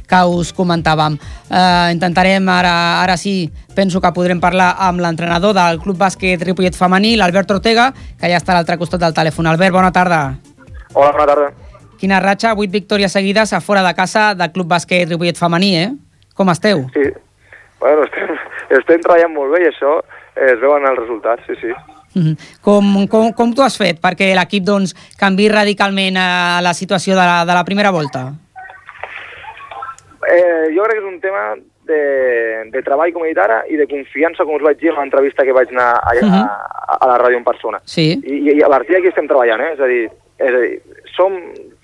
[0.08, 1.18] que us comentàvem.
[1.50, 6.78] Eh, intentarem ara, ara sí, penso que podrem parlar amb l'entrenador del Club Bàsquet Ripollet
[6.78, 9.50] Femení, l'Albert Ortega, que ja està a l'altre costat del telèfon.
[9.50, 10.22] Albert, bona tarda.
[10.94, 11.69] Hola, bona tarda.
[12.00, 15.90] Quina ratxa, 8 victòries seguides a fora de casa del Club Bàsquet Ripollet Femení, eh?
[16.34, 16.86] Com esteu?
[16.94, 17.06] Sí.
[17.80, 18.34] Bueno, estem,
[18.78, 21.72] estem treballant molt bé i això eh, es veuen els resultats, sí, sí.
[22.16, 22.32] Mhm.
[22.64, 26.28] Com, com, com t'ho has fet perquè l'equip doncs, canvi radicalment a
[26.64, 28.24] la situació de la, de la primera volta?
[30.30, 31.44] Eh, jo crec que és un tema
[31.90, 32.00] de,
[32.72, 35.44] de treball, com he dit ara, i de confiança, com us vaig dir en l'entrevista
[35.46, 36.40] que vaig anar allà, Mhm.
[36.40, 37.80] a, a la ràdio en persona.
[37.84, 38.08] Sí.
[38.24, 39.72] I, I a partir d'aquí estem treballant, eh?
[39.74, 40.02] És a dir,
[40.38, 40.80] és a dir
[41.16, 41.36] som,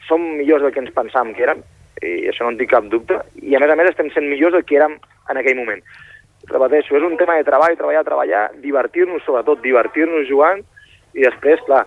[0.07, 1.63] som millors del que ens pensàvem que érem,
[2.03, 4.53] i això no en tinc cap dubte, i a més a més estem sent millors
[4.57, 4.99] del que érem
[5.31, 5.83] en aquell moment.
[6.47, 10.61] Repeteixo, és un tema de treball, treballar, treballar, divertir-nos, sobretot divertir-nos jugant,
[11.17, 11.87] i després, clar,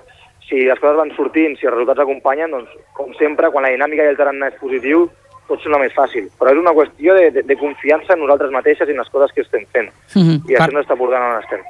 [0.50, 4.04] si les coses van sortint, si els resultats acompanyen, doncs, com sempre, quan la dinàmica
[4.04, 5.06] i el tarannà és positiu,
[5.48, 6.28] tot sembla més fàcil.
[6.38, 9.32] Però és una qüestió de, de, de confiança en nosaltres mateixes i en les coses
[9.34, 9.88] que estem fent.
[10.16, 10.42] Mhm.
[10.50, 11.64] I Per- això no està portant on estem.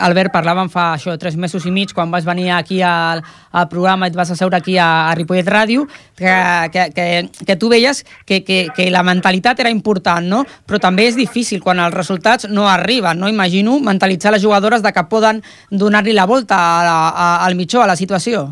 [0.00, 3.20] Albert, parlàvem fa això, tres mesos i mig, quan vas venir aquí al,
[3.52, 5.84] al programa i et vas asseure aquí a, a Ripollet Ràdio,
[6.16, 6.32] que,
[6.72, 7.06] que, que,
[7.46, 10.44] que tu veies que, que, que la mentalitat era important, no?
[10.66, 13.28] Però també és difícil quan els resultats no arriben, no?
[13.28, 17.82] Imagino mentalitzar les jugadores de que poden donar-li la volta a, la- a, al mitjó,
[17.82, 18.48] a la situació.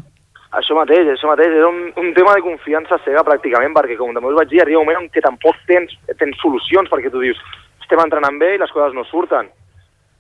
[0.51, 4.33] Això mateix, això mateix, és un, un tema de confiança cega pràcticament, perquè com també
[4.33, 7.39] us vaig dir, arriba un moment en què tampoc tens, tens solucions, perquè tu dius,
[7.85, 9.47] estem entrenant bé i les coses no surten.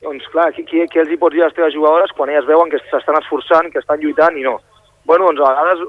[0.00, 2.46] Doncs clar, qui, qui, qui els hi pots dir a les teves jugadores quan elles
[2.48, 4.56] veuen que s'estan esforçant, que estan lluitant i no?
[5.04, 5.82] Bueno, doncs a vegades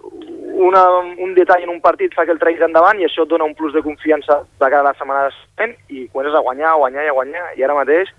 [0.67, 0.83] una,
[1.23, 3.55] un detall en un partit fa que el treguis endavant i això et dona un
[3.55, 7.15] plus de confiança de cada setmana seguent i comences a guanyar, a guanyar i a
[7.17, 7.45] guanyar.
[7.55, 8.11] I ara mateix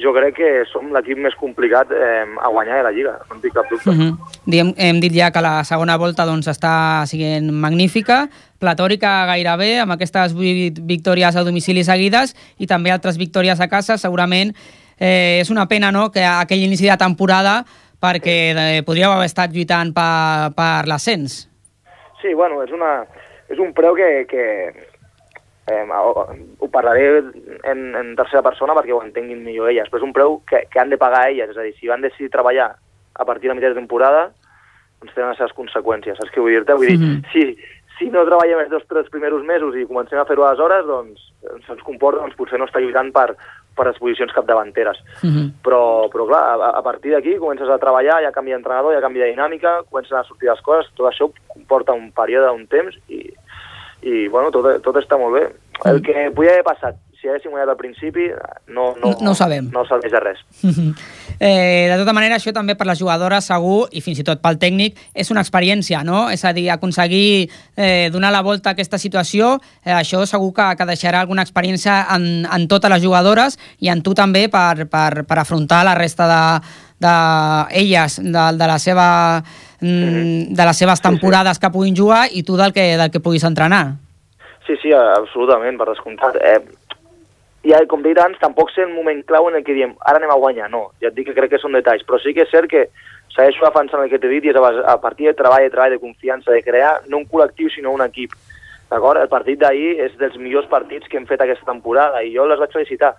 [0.00, 3.42] jo crec que som l'equip més complicat eh, a guanyar de la Lliga, no en
[3.42, 3.90] tinc cap dubte.
[3.90, 4.36] Uh -huh.
[4.46, 8.28] Diem, hem dit ja que la segona volta doncs, està sent magnífica,
[8.58, 14.54] platòrica gairebé, amb aquestes victòries a domicili seguides i també altres victòries a casa, segurament
[14.98, 17.62] eh, és una pena no, que aquell inici de temporada
[18.02, 21.44] perquè eh, podríeu haver estat lluitant per, per l'ascens.
[22.20, 23.04] Sí, bueno, és, una,
[23.50, 24.44] és un preu que, que
[25.70, 26.26] eh, ho,
[26.58, 27.06] ho parlaré
[27.70, 30.80] en, en tercera persona perquè ho entenguin millor elles, però és un preu que, que
[30.82, 32.72] han de pagar elles, és a dir, si van decidir treballar
[33.14, 34.30] a partir de la mitja de temporada,
[35.02, 36.74] doncs tenen les seves conseqüències, saps què vull dir-te?
[36.78, 37.22] Vull dir, Mhm.
[37.32, 37.56] si,
[37.98, 41.20] si no treballem els dos tres primers mesos i comencem a fer-ho aleshores, doncs
[41.66, 43.34] se'ns comporta, doncs potser no està lluitant per,
[43.76, 44.98] per les posicions capdavanteres.
[45.22, 45.46] Uh -huh.
[45.64, 48.96] Però, però clar, a, a partir d'aquí comences a treballar, hi ha canvi d'entrenador, hi
[48.96, 52.66] ha canvi de dinàmica, comencen a sortir les coses, tot això comporta un període, un
[52.66, 53.32] temps, i,
[54.02, 55.44] i bueno, tot, tot està molt bé.
[55.84, 58.24] El que podia haver passat, si haguéssim guanyat al principi,
[58.66, 59.68] no, no, No- no ho sabem.
[59.70, 60.40] No serveix de res.
[61.38, 64.58] Eh, de tota manera, això també per les jugadores segur, i fins i tot pel
[64.58, 66.28] tècnic, és una experiència, no?
[66.30, 69.54] És a dir, aconseguir eh, donar la volta a aquesta situació,
[69.84, 74.02] eh, això segur que, que deixarà alguna experiència en, en totes les jugadores i en
[74.02, 76.42] tu també per, per, per afrontar la resta de,
[77.06, 77.16] de
[77.80, 79.08] elles, de, de la seva
[79.80, 83.44] mm, de les seves temporades que puguin jugar i tu del que, del que puguis
[83.44, 83.94] entrenar.
[84.62, 86.36] Sí, sí, absolutament, per descomptat.
[86.38, 86.60] Eh,
[87.64, 90.30] ja, com dit abans, tampoc sé el moment clau en el que diem ara anem
[90.30, 90.90] a guanyar, no.
[91.00, 92.88] Ja et dic que crec que són detalls, però sí que és cert que
[93.34, 96.00] segueixo defensant el que t'he dit i és a, partir de treball, de treball, de
[96.02, 98.32] confiança, de crear no un col·lectiu sinó un equip.
[98.90, 99.22] D'acord?
[99.22, 102.58] El partit d'ahir és dels millors partits que hem fet aquesta temporada i jo les
[102.60, 103.14] vaig felicitar.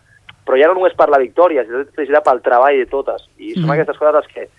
[0.46, 3.26] Però ja no només per la victòria, sinó felicitar pel treball de totes.
[3.40, 3.72] I són Mhm.
[3.72, 4.50] aquestes coses les que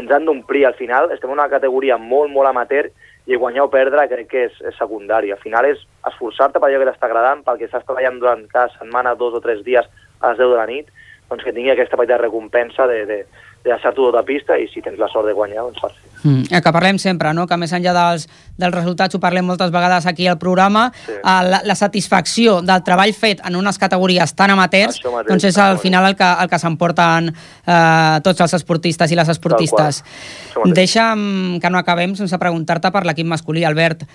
[0.00, 0.66] ens han d'omplir.
[0.66, 2.90] Al final estem en una categoria molt, molt amateur
[3.26, 5.32] i guanyar o perdre crec que és, és secundari.
[5.34, 8.70] Al final és esforçar-te per allò que t'està agradant, pel que estàs treballant durant cada
[8.78, 9.88] setmana, dos o tres dies
[10.20, 10.92] a les 10 de la nit,
[11.30, 13.18] doncs que tingui aquesta petita recompensa de, de,
[13.66, 15.94] de deixar-t'ho tot a pista i si tens la sort de guanyar, doncs fas.
[16.22, 16.46] Mm.
[16.54, 17.46] El que parlem sempre, no?
[17.50, 18.26] que més enllà dels,
[18.58, 21.16] dels resultats, ho parlem moltes vegades aquí al programa, sí.
[21.22, 25.80] la, la satisfacció del treball fet en unes categories tan amateurs, mateix, doncs és al
[25.82, 30.02] final el que, el que s'emporten eh, tots els esportistes i les esportistes.
[30.78, 34.06] Deixa'm que no acabem sense preguntar-te per l'equip masculí, Albert,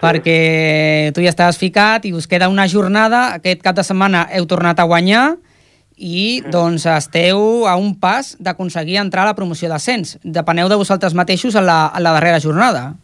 [0.00, 4.46] perquè tu ja estaves ficat i us queda una jornada, aquest cap de setmana heu
[4.48, 5.34] tornat a guanyar,
[6.00, 10.16] i doncs esteu a un pas d'aconseguir entrar a la promoció d'ascens.
[10.24, 12.94] Depeneu de vosaltres mateixos en la, en la darrera jornada.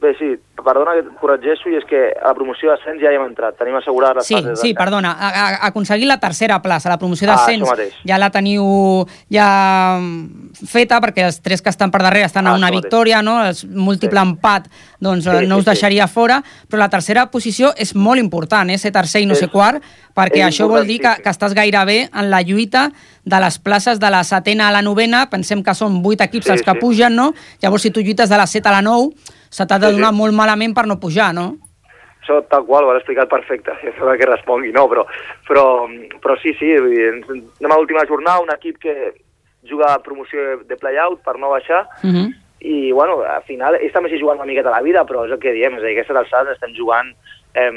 [0.00, 3.16] Bé, sí, perdona que et corregeixo, i és que a la promoció d'ascens ja hi
[3.18, 3.56] hem entrat.
[3.58, 7.28] Tenim assegurades les Sí, fases sí, perdona, a, a, aconseguir la tercera plaça, la promoció
[7.28, 7.94] Ah, d'ascens, mateix.
[8.06, 12.52] ja la teniu ja mm, feta, perquè els tres que estan per darrere estan Ah,
[12.52, 13.38] a una victòria, no?
[13.44, 14.68] el múltiple empat
[15.00, 15.70] doncs, Sí, no sí, us sí.
[15.70, 18.78] deixaria fora, però la tercera posició és molt important, eh?
[18.78, 19.82] ser tercer i no És- ser quart,
[20.14, 22.90] perquè això vol dir que, que estàs gairebé en la lluita
[23.24, 26.52] de les places de la setena a la novena, pensem que són vuit equips Sí,
[26.52, 26.78] els que sí.
[26.80, 27.32] pugen, no?
[27.62, 29.10] Llavors, si tu lluites de la 7 a la 9,
[29.50, 29.98] se t'ha de Sí, sí.
[29.98, 31.56] donar molt malament per no pujar, no?
[32.22, 35.04] Això tal qual, ho has explicat perfecte, si sembla que respongui, no, però,
[35.48, 35.64] però,
[36.22, 38.94] però sí, sí, vull dir, ens- anem a l'última jornada, un equip que
[39.68, 42.28] juga a promoció de play-out per no baixar, Uh -huh.
[42.60, 45.38] i bueno, al final ells també s'hi juguen una miqueta la vida, però és el
[45.38, 47.08] que diem, és a dir, aquestes alçades estem jugant
[47.54, 47.72] eh,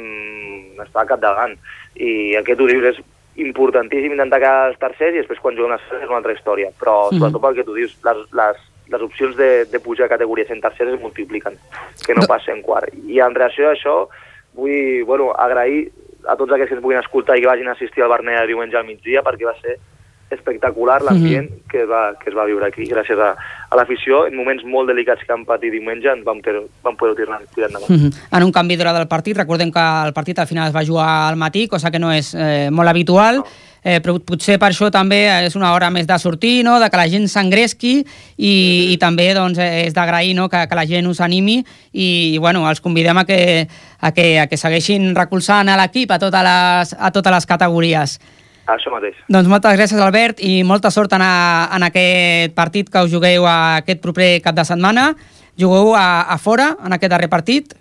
[0.77, 1.57] està al capdavant,
[1.95, 3.03] i que tu dius és
[3.35, 7.09] importantíssim intentar quedar els tercers i després quan juguem les és una altra història, però
[7.11, 7.17] Mhm.
[7.19, 8.57] sobretot pel que tu dius, les, les,
[8.93, 11.57] les opcions de, de pujar a categories en tercers es multipliquen,
[12.05, 12.93] que no passa en quart.
[13.09, 13.97] I en reacció a això,
[14.53, 15.89] vull bueno, agrair
[16.29, 18.77] a tots aquells que ens puguin escoltar i que vagin a assistir al Berneda diumenge
[18.79, 19.79] al migdia perquè va ser
[20.33, 23.33] espectacular l'ambient que, es va, que es va viure aquí gràcies a,
[23.69, 27.17] a l'afició en moments molt delicats que vam patir diumenge ens vam, ter, vam poder
[27.19, 27.91] tirar, tirar endavant.
[27.91, 28.23] Mhm.
[28.31, 31.11] En un canvi d'hora del partit, recordem que el partit al final es va jugar
[31.27, 33.43] al matí, cosa que no és eh, molt habitual,
[33.83, 36.79] eh, però potser per això també és una hora més de sortir, no?
[36.79, 38.53] de que la gent s'engresqui i,
[38.93, 40.47] i també doncs, eh, és d'agrair no?
[40.49, 43.67] que, que la gent us animi i, i bueno, els convidem a que,
[43.99, 48.17] a que, a que segueixin recolzant a l'equip a, totes les, a totes les categories.
[48.63, 49.17] Això mateix.
[49.27, 53.43] Doncs moltes gràcies, Albert, i molta sort en, a, en aquest partit que us jugueu
[53.43, 55.09] a aquest proper cap de setmana.
[55.59, 57.75] Jugueu a, a fora, en aquest darrer partit,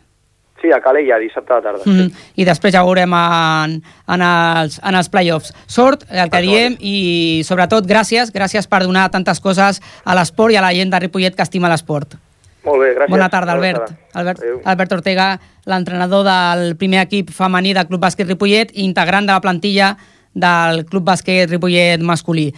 [0.62, 1.82] Sí, a Calella, dissabte a la tarda.
[1.84, 3.72] mm, i després ja ho veurem en,
[4.06, 5.52] en, els, en els play-offs.
[5.66, 10.56] Sort, el que diem, i sobretot gràcies, gràcies per donar tantes coses a l'esport i
[10.56, 12.14] a la gent de Ripollet que estima l'esport.
[12.62, 13.10] Molt bé, gràcies.
[13.10, 13.88] Bona tarda, Bona Albert.
[13.88, 14.20] tarda.
[14.20, 14.66] Albert.
[14.70, 19.40] Albert Ortega, l'entrenador del primer equip femení del Club Bàsquet Ripollet i integrant de la
[19.42, 19.96] plantilla
[20.32, 22.52] del Club Bàsquet Ripollet masculí.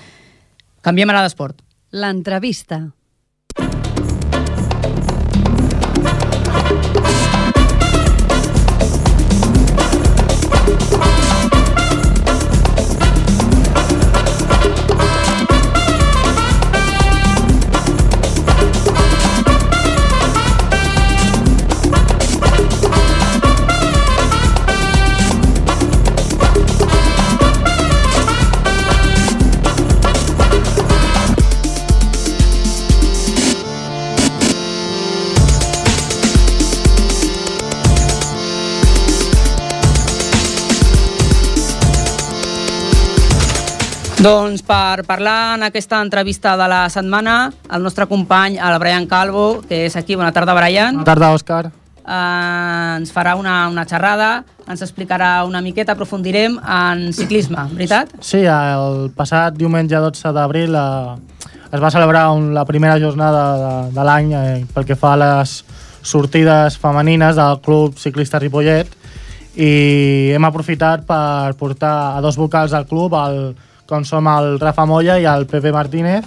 [0.85, 1.57] Canviem ara d'esport.
[1.93, 2.83] L'entrevista.
[44.25, 49.61] Doncs per parlar en aquesta entrevista de la setmana, el nostre company, el Brian Calvo,
[49.69, 50.15] que és aquí.
[50.17, 50.95] Bona tarda, Brian.
[50.97, 51.67] Bona tarda, Òscar.
[51.69, 54.31] Eh, ens farà una, una xerrada,
[54.65, 58.15] ens explicarà una miqueta, aprofundirem en ciclisme, veritat?
[58.25, 63.75] Sí, el passat diumenge 12 d'abril eh, es va celebrar un, la primera jornada de,
[63.93, 65.59] de l'any eh, pel que fa a les
[66.01, 68.89] sortides femenines del Club Ciclista Ripollet
[69.61, 73.53] i hem aprofitat per portar a dos vocals del club, el,
[73.87, 76.25] com som el Rafa Moya i el Pepe Martínez,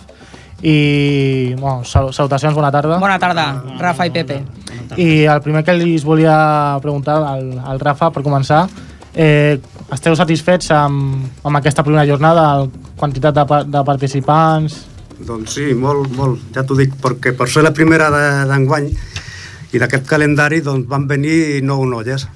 [0.61, 2.97] i bueno, sal salutacions, bona tarda.
[2.99, 3.47] Bona tarda,
[3.79, 4.41] Rafa i Pepe.
[4.97, 8.63] I el primer que li volia preguntar al, al Rafa, per començar,
[9.13, 9.59] eh,
[9.93, 14.79] esteu satisfets amb, amb aquesta primera jornada, la quantitat de, de participants?
[15.17, 16.41] Doncs sí, molt, molt.
[16.53, 18.89] Ja t'ho dic, perquè per ser la primera de- d'enguany
[19.73, 22.27] i d'aquest calendari doncs van venir nou noies.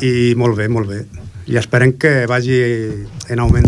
[0.00, 1.02] I molt bé, molt bé.
[1.48, 2.60] I esperem que vagi
[3.32, 3.66] en augment.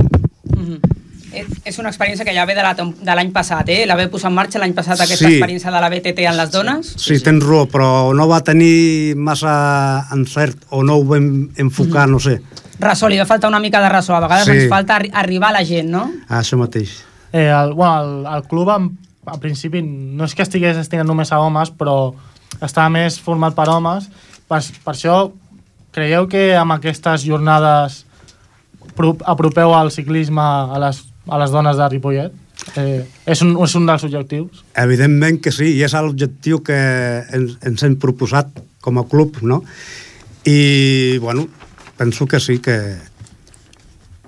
[1.32, 3.84] Eh, És una experiència que ja ve de l'any passat, eh?
[3.86, 5.36] La ve posar en marxa l'any passat aquesta Sí.
[5.36, 6.88] experiència de la BTT en les dones.
[6.96, 12.08] Sí, sí, tens raó, però no va tenir massa encert o no ho vam enfocar,
[12.08, 12.40] no sé.
[12.80, 14.14] Ressò, li va faltar una mica de ressò.
[14.16, 14.50] A vegades Sí.
[14.52, 16.10] ens falta arri arribar a la gent, no?
[16.28, 16.90] Això mateix.
[17.32, 21.30] Eh, el, bueno, el, el club en, al principi no és que estigués destinat només
[21.30, 22.12] a homes, però
[22.60, 24.08] estava més format per homes.
[24.48, 25.30] Per, per això,
[25.92, 28.04] creieu que amb aquestes jornades
[29.28, 32.36] apropeu el ciclisme a les, a les dones de Ripollet?
[32.76, 34.62] Eh, és, un, és un dels objectius?
[34.78, 36.76] Evidentment que sí, i és l'objectiu que
[37.32, 38.52] ens, ens hem proposat
[38.84, 39.62] com a club, no?
[40.44, 41.48] I, bueno,
[41.96, 42.76] penso que sí, que...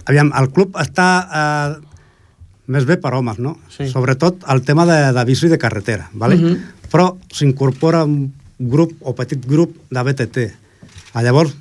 [0.09, 1.93] Aviam, el club està eh,
[2.73, 3.57] més bé per homes, no?
[3.70, 3.87] Sí.
[3.91, 6.37] Sobretot el tema de, de bici de carretera, ¿vale?
[6.37, 6.62] Mhm.
[6.93, 10.43] però s'incorpora un grup o petit grup de BTT.
[11.16, 11.55] A llavors,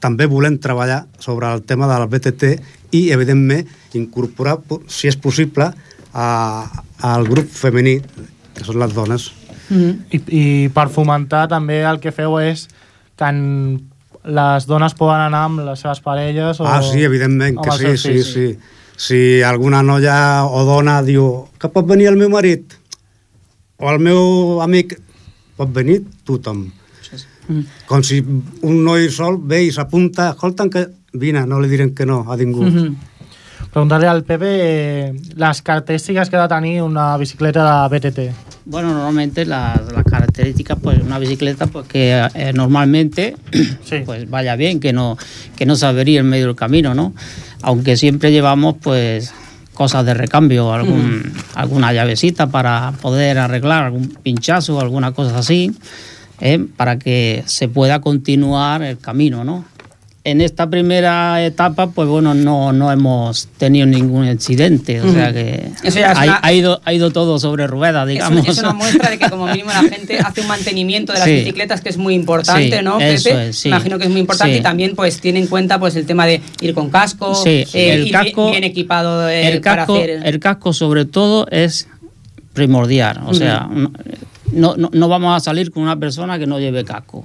[0.00, 2.52] també volem treballar sobre el tema del BTT
[2.96, 5.70] i, evidentment, incorporar, po- si és possible,
[6.14, 6.28] a,
[7.04, 7.98] al grup femení,
[8.56, 9.30] que són les dones.
[9.68, 12.66] I, I per fomentar també el que feu és
[13.18, 13.42] que en,
[14.24, 18.08] les dones poden anar amb les seves parelles o Ah, sí, evidentment que sí, sí,
[18.12, 18.32] fills.
[18.32, 18.48] sí.
[18.98, 22.72] Si alguna noia o dona diu que pot venir el meu marit
[23.78, 24.96] o el meu amic,
[25.56, 26.64] pot venir tothom.
[27.86, 28.18] Com si
[28.62, 32.36] un noi sol ve i s'apunta, escolta'm que vine, no li direm que no a
[32.36, 32.62] ningú.
[32.64, 32.96] Mhm.
[33.72, 38.18] Preguntar-li al Pepe eh, les característiques que ha de tenir una bicicleta de BTT.
[38.64, 43.36] Bueno, normalmente la- las características, pues una bicicleta pues que eh, normalmente
[44.06, 45.16] pues vaya bien, que no,
[45.56, 47.12] que no se averíe en medio del camino, ¿no?
[47.62, 49.32] Aunque siempre llevamos pues
[49.74, 55.70] cosas de recambio, algún, alguna llavecita para poder arreglar algún pinchazo, alguna cosa así,
[56.40, 56.64] ¿eh?
[56.76, 59.64] para que se pueda continuar el camino, ¿no?
[60.24, 65.14] En esta primera etapa, pues bueno, no, no hemos tenido ningún incidente, o Ujú.
[65.14, 68.44] sea que Eso ya ha, una- ha ido, ha ido todo sobre ruedas, digamos.
[68.44, 71.28] un- es una muestra de que como mínimo la gente hace un mantenimiento de las
[71.28, 71.34] Sí.
[71.36, 73.48] bicicletas que es muy importante, Sí, ¿no, eso Pepe?
[73.48, 73.68] es, sí.
[73.68, 76.42] Imagino que es muy importante y también pues tiene en cuenta pues el tema de
[76.60, 80.10] ir con casco, eh, el ir casco- bien, bien equipado eh, el, para casco, hacer...
[80.24, 81.88] el casco sobre todo es
[82.52, 83.34] primordial, o Ujú.
[83.36, 83.66] sea,
[84.52, 87.24] no, no, no vamos a salir con una persona que no lleve casco.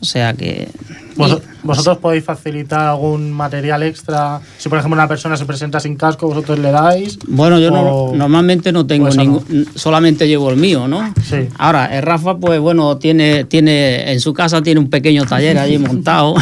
[0.00, 0.68] O sea que...
[1.16, 4.40] Vos- ¿Vosotros podéis facilitar algún material extra?
[4.56, 7.18] Si, por ejemplo, una persona se presenta sin casco, ¿vosotros le dais?
[7.26, 11.12] Bueno, yo no- normalmente no tengo ningún, solamente llevo el mío, ¿no?
[11.28, 11.48] Sí.
[11.58, 15.78] Ahora, el Rafa, pues bueno, tiene, tiene, en su casa tiene un pequeño taller allí
[15.88, 16.34] montado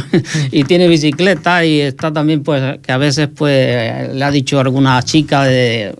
[0.52, 4.60] y tiene bicicleta y está también, pues, que a veces, pues, le ha dicho a
[4.60, 5.94] alguna chica de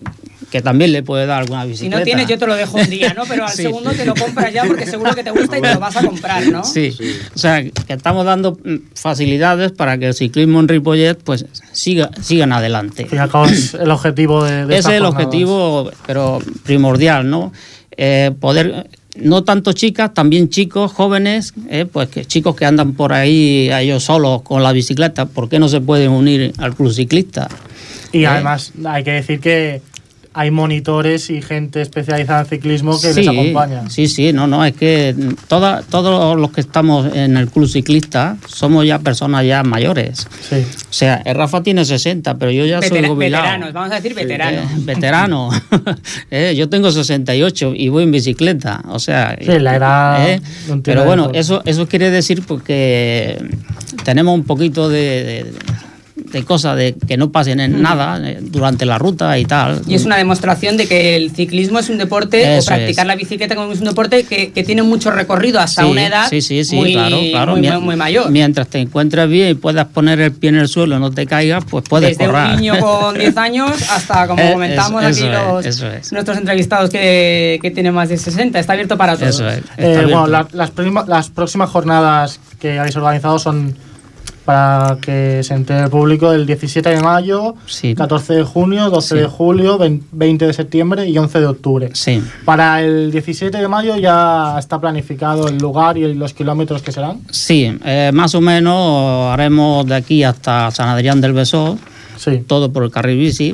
[0.51, 1.97] que también le puede dar alguna Si bicicleta.
[1.99, 3.23] no tienes, yo te lo dejo un día, ¿no?
[3.27, 3.63] Pero al Sí.
[3.63, 6.05] segundo te lo compras ya porque seguro que te gusta y te lo vas a
[6.05, 6.63] comprar, ¿no?
[6.63, 6.95] Sí.
[7.35, 12.11] o sea, que estamos dando mm, facilidades para que el ciclismo en Ripollet pues siga,
[12.21, 13.07] sigan adelante.
[13.11, 15.25] Y cabo es el objetivo de, de Ese es el jornadas.
[15.25, 17.51] objetivo, pero primordial, ¿no?
[17.97, 23.11] Eh, poder, no tanto chicas, también chicos jóvenes, eh, pues que chicos que andan por
[23.11, 26.93] ahí a ellos solos con la bicicleta, ¿por qué no se pueden unir al club
[26.93, 27.49] ciclista?
[28.11, 29.81] Y Eh, además hay que decir que
[30.37, 33.89] hay monitores y gente especializada en ciclismo que sí, les acompaña.
[33.89, 35.15] Sí, sí, no, no, es que
[35.47, 40.27] toda, todos los que estamos en el club ciclista somos ya personas ya mayores.
[40.47, 40.57] Sí.
[40.57, 43.45] O sea, el Rafa tiene 60, pero yo ya soy jubilado.
[43.45, 44.71] veteranos, vamos a decir veteranos.
[44.71, 45.49] Eh, veterano.
[46.29, 48.81] Eh, yo tengo 68 y voy en bicicleta.
[48.89, 49.37] O sea.
[49.39, 50.41] Sí, la edad eh,
[50.83, 53.37] pero bueno, eso, eso quiere decir porque
[54.03, 55.53] tenemos un poquito de, de-
[56.31, 59.81] de cosas de que no pasen en nada eh, durante la ruta y tal.
[59.87, 63.07] Y es una demostración de que el ciclismo es un deporte, Eso o practicar es.
[63.07, 66.27] la bicicleta como es un deporte que, que tiene mucho recorrido hasta Sí, una edad
[66.29, 67.51] sí, sí, sí, muy, claro, claro.
[67.53, 68.29] muy, Mien- muy- muy mayor.
[68.29, 71.63] Mientras te encuentres bien y puedas poner el pie en el suelo, no te caigas,
[71.69, 72.49] pues puedes Desde correr.
[72.51, 76.11] un niño con 10 años hasta, como Eh, comentamos eso- aquí los, es, eso es.
[76.11, 78.59] nuestros entrevistados que, que tienen más de 60.
[78.59, 79.29] Está abierto para todos.
[79.35, 79.61] Eso es.
[79.77, 80.71] Eh, bueno, la- las,
[81.07, 83.75] las próximas jornadas que habéis organizado son
[84.47, 87.53] para que se entere el público el 17 de mayo,
[87.97, 89.21] 14 de junio, 12 Sí.
[89.21, 91.89] de julio, 20 de septiembre y 11 de octubre.
[91.93, 92.23] Sí.
[92.45, 97.19] Para el 17 de mayo ya está planificado el lugar y los kilómetros que serán.
[97.29, 101.77] Sí, eh, más o menos haremos de aquí hasta San Adrián del Besós,
[102.47, 103.53] todo por el carril bici.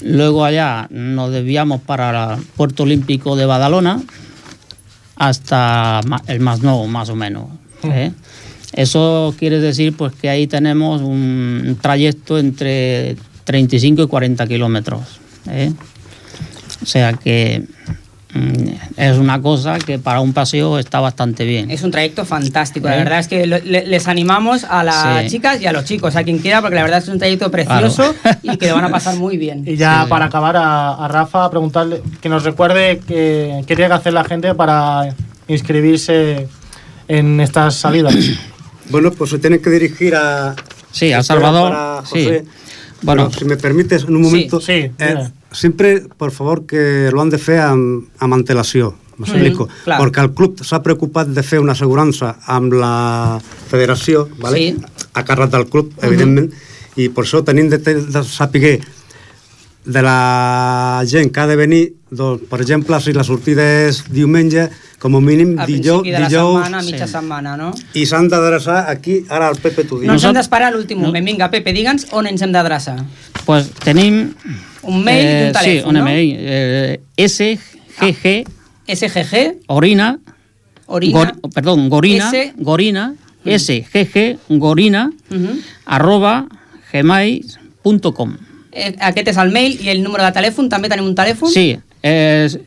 [0.00, 4.00] Luego allá nos desviamos para el Puerto Olímpico de Badalona
[5.16, 7.44] hasta el Masnou, más o menos.
[7.84, 8.12] ¿eh?
[8.74, 15.00] Eso quiere decir pues que ahí tenemos un trayecto entre 35 y 40 kilómetros.
[15.48, 15.72] ¿eh?
[16.82, 17.62] O sea que
[18.34, 21.70] mm, es una cosa que para un paseo está bastante bien.
[21.70, 22.88] Es un trayecto fantástico.
[22.88, 22.98] La ¿Eh?
[22.98, 25.28] verdad es que lo- le- les animamos a las Sí.
[25.36, 27.20] chicas y a los chicos, a quien quiera, porque la verdad es que es un
[27.20, 28.12] trayecto precioso
[28.42, 29.62] y que lo van a pasar muy bien.
[29.66, 33.94] Y ya para acabar a, a Rafa, preguntarle que nos recuerde que- qué tiene que
[33.94, 35.14] hacer la gente para
[35.46, 36.48] inscribirse
[37.06, 38.14] en estas salidas.
[38.90, 40.54] Bueno, pues se tienen que dirigir a...
[40.92, 42.24] Sí, a Salvador, para sí.
[42.24, 42.44] José.
[43.02, 43.28] Bueno.
[43.28, 44.60] Pero si me permites, en un Sí, momento...
[44.60, 45.32] sí, eh, dime.
[45.52, 48.94] sempre, por favor, que lo han de fer amb, amb antelació.
[49.16, 49.66] M'explico.
[49.68, 50.00] Mhm, clar.
[50.02, 53.38] Perquè el club s'ha preocupat de fer una assegurança amb la
[53.70, 54.58] federació, vale?
[54.58, 54.76] Sí.
[55.14, 56.06] a càrrec del club, Mhm.
[56.08, 56.48] evidentment,
[56.96, 58.80] i per això tenim de, de saber
[59.84, 64.68] de la gent que ha de venir, doncs, per exemple, si la sortida és diumenge,
[65.02, 67.72] com a mínim A dijous, principi de la dijous setmana, mitja setmana, no?
[67.94, 70.06] i s'han d'adreçar aquí, ara el Pepe t'ho diu.
[70.08, 71.24] No ens hem d'esperar a l'últim moment.
[71.26, 72.96] Vinga, Pepe, digue'ns on ens hem d'adreçar.
[73.44, 74.34] Pues tenim...
[74.84, 76.04] Un mail i un telèfon, Sí, un no?
[76.04, 76.36] mail.
[76.38, 78.44] Eh, SGG...
[78.88, 79.34] SGG...
[79.72, 80.18] Orina...
[80.86, 81.18] Orina.
[81.18, 82.30] Gor- perdón, Gorina...
[82.30, 83.14] S- Gorina...
[83.44, 85.10] SGG Gorina...
[85.30, 85.58] Mhm.
[85.86, 86.46] arroba
[86.92, 88.36] gmail.com
[88.74, 90.66] Eh, Aquest és el mail i el número de telèfon.
[90.68, 91.46] També tenim un telèfon?
[91.52, 92.60] Sí, es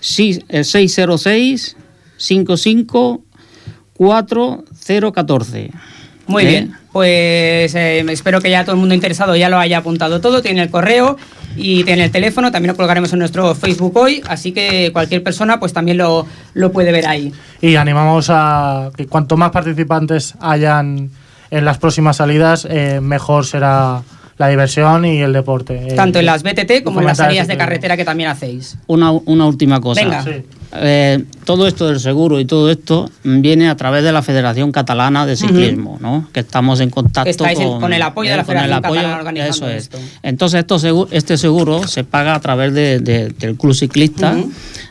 [0.00, 1.76] sí, es 606
[2.18, 3.22] 55
[3.94, 5.70] 4014.
[6.26, 6.46] Muy ¿Eh?
[6.46, 10.42] bien, pues eh, espero que ya todo el mundo interesado ya lo haya apuntado todo,
[10.42, 11.16] tiene el correo
[11.56, 15.58] y tiene el teléfono, también lo colgaremos en nuestro Facebook hoy, así que cualquier persona
[15.58, 17.32] pues también lo, lo puede ver ahí.
[17.62, 21.10] Y animamos a que cuanto más participantes hayan
[21.50, 24.02] en las próximas salidas, eh, mejor será
[24.42, 25.74] la diversión y el deporte.
[25.88, 28.76] Eh, Tanto en las BTT como en las ese de carretera que también hacéis.
[28.88, 30.02] Una, una última cosa.
[30.02, 30.24] Venga.
[30.24, 30.30] Sí.
[30.74, 35.26] Eh, todo esto del seguro y todo esto viene a través de la Federación Catalana
[35.26, 36.28] de Ciclismo, ¿no?
[36.32, 39.18] Que estamos en contacto estáis con, con el apoyo de la el Federación apoyo- Catalana
[39.18, 39.82] organizando Eso es.
[39.84, 39.98] esto.
[40.24, 44.36] Entonces esto este seguro se paga a través de- de- del club ciclista.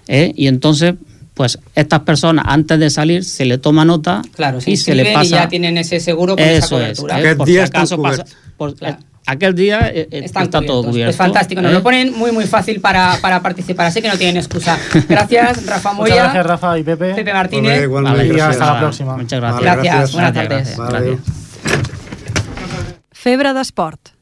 [0.08, 0.32] ¿eh?
[0.36, 0.96] y entonces
[1.34, 5.12] pues estas personas antes de salir se le toma nota Claro, se y se le
[5.14, 7.32] pasa y ya tienen ese seguro con esa eso es, cobertura.
[7.32, 7.36] ¿eh?
[7.36, 8.26] por si acaso pasa-
[8.58, 8.76] por-
[9.32, 10.86] aquel día eh, eh, está todo cubiertos.
[10.86, 11.76] cubierto Es fantástico, nos ¿eh?
[11.76, 14.78] lo ponen muy muy fácil para, para participar, así que no tienen excusa.
[15.10, 16.24] Gracias, Rafa Muchas Moya.
[16.24, 17.14] gracias, Rafa y Pepe.
[17.16, 17.72] Pepe Martínez.
[17.72, 18.18] Vale, igualmente.
[18.20, 18.68] Vale, y hasta gracias.
[18.74, 19.18] la próxima.
[19.18, 19.66] Muchas gracias.
[19.66, 20.14] Vale, Gracias, gracias.
[20.14, 20.78] buenas tardes.
[20.78, 21.18] Vale.
[23.12, 24.21] Febre d'esport.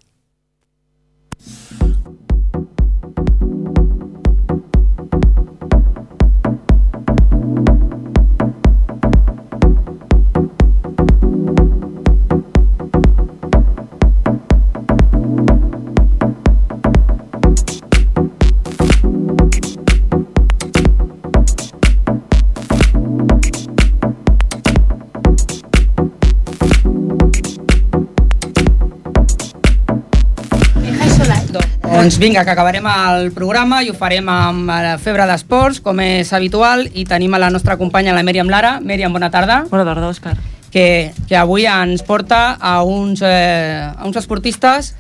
[32.10, 36.32] Doncs vinga, que acabarem el programa i ho farem amb la febre d'esports, com és
[36.34, 38.80] habitual, i tenim a la nostra companya, la Mèriam Lara.
[38.82, 39.60] Mèriam, bona tarda.
[39.70, 40.34] Bona tarda, Òscar.
[40.74, 44.96] Que, que avui ens porta a uns, eh, a uns esportistes...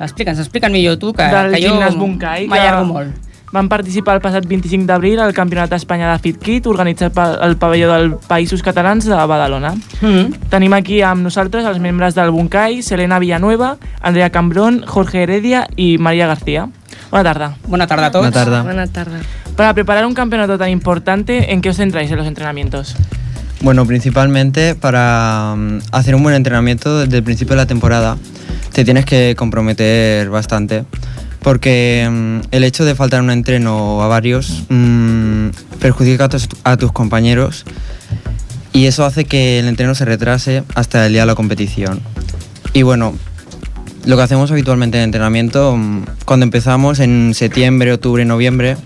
[0.00, 3.29] Explica'ns, explica'ns millor tu, que, del que jo m'allargo molt.
[3.52, 7.90] Van participar el passat 25 d'abril al Campionat d'Espanya de Fit Kit, organitzat pel pavelló
[7.92, 9.74] del Països Catalans de Badalona.
[10.00, 10.50] Mm.
[10.52, 15.96] Tenim aquí amb nosaltres els membres del Bunkai, Selena Villanueva, Andrea Cambrón, Jorge Heredia i
[15.98, 16.68] María García.
[17.10, 17.56] Bona tarda.
[17.66, 18.26] Bona tarda a todos.
[18.26, 18.62] Bona tarda.
[18.62, 19.26] Buenas tardes.
[19.56, 22.94] Para preparar un campeonato tan importante, ¿en qué os centráis en los entrenamientos?
[23.62, 28.16] Bueno, principalmente para mm, hacer un buen entrenamiento desde el principio de la temporada
[28.72, 30.84] te tienes que comprometer bastante
[31.42, 35.48] porque mm, el hecho de faltar un entreno a varios mm,
[35.80, 37.64] perjudica a tus, a tus compañeros
[38.72, 42.00] y eso hace que el entreno se retrase hasta el día de la competición.
[42.72, 43.14] Y bueno,
[44.04, 48.76] lo que hacemos habitualmente en entrenamiento, mm, cuando empezamos en septiembre, octubre, noviembre,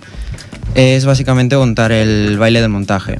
[0.74, 3.18] es básicamente montar el baile del montaje.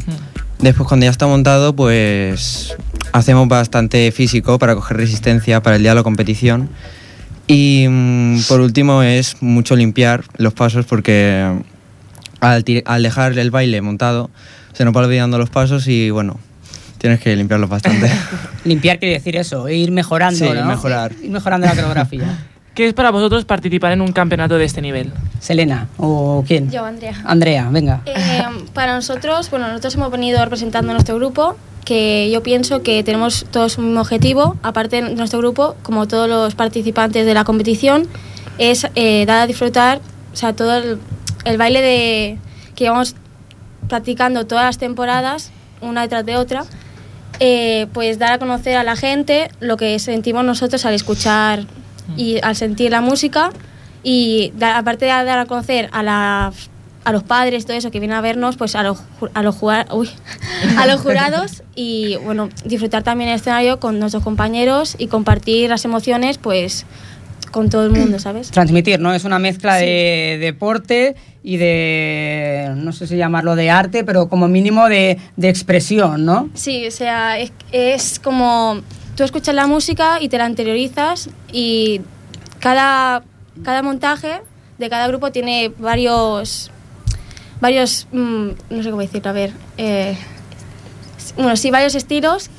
[0.58, 2.74] Después cuando ya está montado, pues
[3.12, 6.70] hacemos bastante físico para coger resistencia para el día de la competición.
[7.46, 11.46] Y mm, por último es mucho limpiar los pasos porque
[12.40, 14.30] al, dejar el baile montado
[14.72, 16.38] se nos va olvidando los pasos y bueno,
[16.98, 18.10] tienes que limpiarlos bastante.
[18.64, 20.64] Limpiar quiere decir eso, ir mejorando, Sí, ¿no?
[20.64, 21.12] mejorar.
[21.22, 22.38] Ir mejorando la coreografía.
[22.74, 25.12] ¿Qué es para vosotros participar en un campeonato de este nivel?
[25.38, 26.72] Selena, ¿o quién?
[26.72, 27.22] Yo, Andrea.
[27.24, 28.00] Andrea, venga.
[28.06, 28.42] Eh,
[28.72, 33.46] para nosotros, bueno, nosotros hemos venido representando a nuestro grupo, que yo pienso que tenemos
[33.50, 38.08] todos un mismo objetivo, aparte de nuestro grupo, como todos los participantes de la competición,
[38.58, 40.00] es eh, dar a disfrutar,
[40.32, 40.98] o sea, todo el,
[41.44, 42.38] el baile de
[42.74, 43.14] que vamos
[43.88, 46.64] practicando todas las temporadas, una detrás de otra,
[47.40, 51.66] eh, pues dar a conocer a la gente lo que sentimos nosotros al escuchar
[52.16, 53.50] y al sentir la música
[54.02, 56.70] y aparte de dar a conocer a las
[57.04, 58.98] a los padres todo eso que vienen a vernos pues a los
[59.34, 60.08] a los jugar- uy,
[60.78, 65.84] a los jurados y bueno disfrutar también el escenario con nuestros compañeros y compartir las
[65.84, 66.86] emociones pues
[67.50, 69.14] con todo el mundo sabes Transmitir, ¿no?
[69.14, 74.48] Es una mezcla de deporte y de, no sé si llamarlo de arte, pero como
[74.48, 76.48] mínimo de, de expresión, ¿no?
[76.54, 78.80] Sí, o sea, es, es como
[79.16, 82.00] tú escuchas la música y te la interiorizas y
[82.58, 83.22] cada,
[83.62, 84.40] cada montaje
[84.78, 86.72] de cada grupo tiene varios,
[87.60, 90.16] varios, mm, no sé cómo decirlo, a ver, eh,
[91.36, 92.50] bueno, sí, varios estilos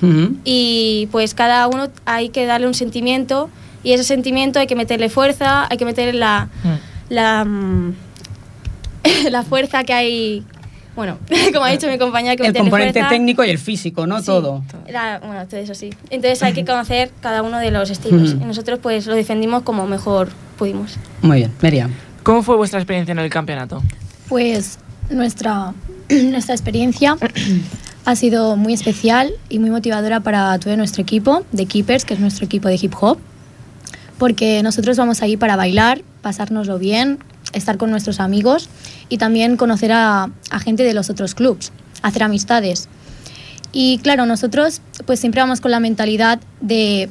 [0.44, 3.50] y pues cada uno hay que darle un sentimiento
[3.84, 6.50] y ese sentimiento hay que meterle fuerza, hay que meterle la,
[7.10, 7.94] la, mm,
[9.30, 10.44] la fuerza que hay,
[10.96, 11.18] bueno,
[11.54, 13.10] como ha dicho mi compañera, hay que El componente fuerza.
[13.10, 14.20] técnico y el físico, ¿no?
[14.20, 14.26] Sí.
[14.26, 14.64] Todo.
[14.90, 15.92] La- bueno, todo eso sí.
[16.10, 19.86] Entonces hay que conocer cada uno de los estilos y nosotros pues lo defendimos como
[19.88, 20.98] mejor pudimos.
[21.22, 21.92] Muy bien, Miriam.
[22.24, 23.84] ¿Cómo fue vuestra experiencia en el campeonato?
[24.28, 24.80] Pues
[25.10, 25.74] nuestra,
[26.10, 27.18] nuestra experiencia
[28.06, 32.20] ha sido muy especial y muy motivadora para todo nuestro equipo de Keepers, que es
[32.20, 33.18] nuestro equipo de hip hop,
[34.18, 37.20] porque nosotros vamos ahí para bailar, pasárnoslo bien,
[37.54, 38.70] estar con nuestros amigos
[39.10, 42.88] y también conocer a, a gente de los otros clubs, hacer amistades.
[43.72, 47.10] Y claro, nosotros pues siempre vamos con la mentalidad de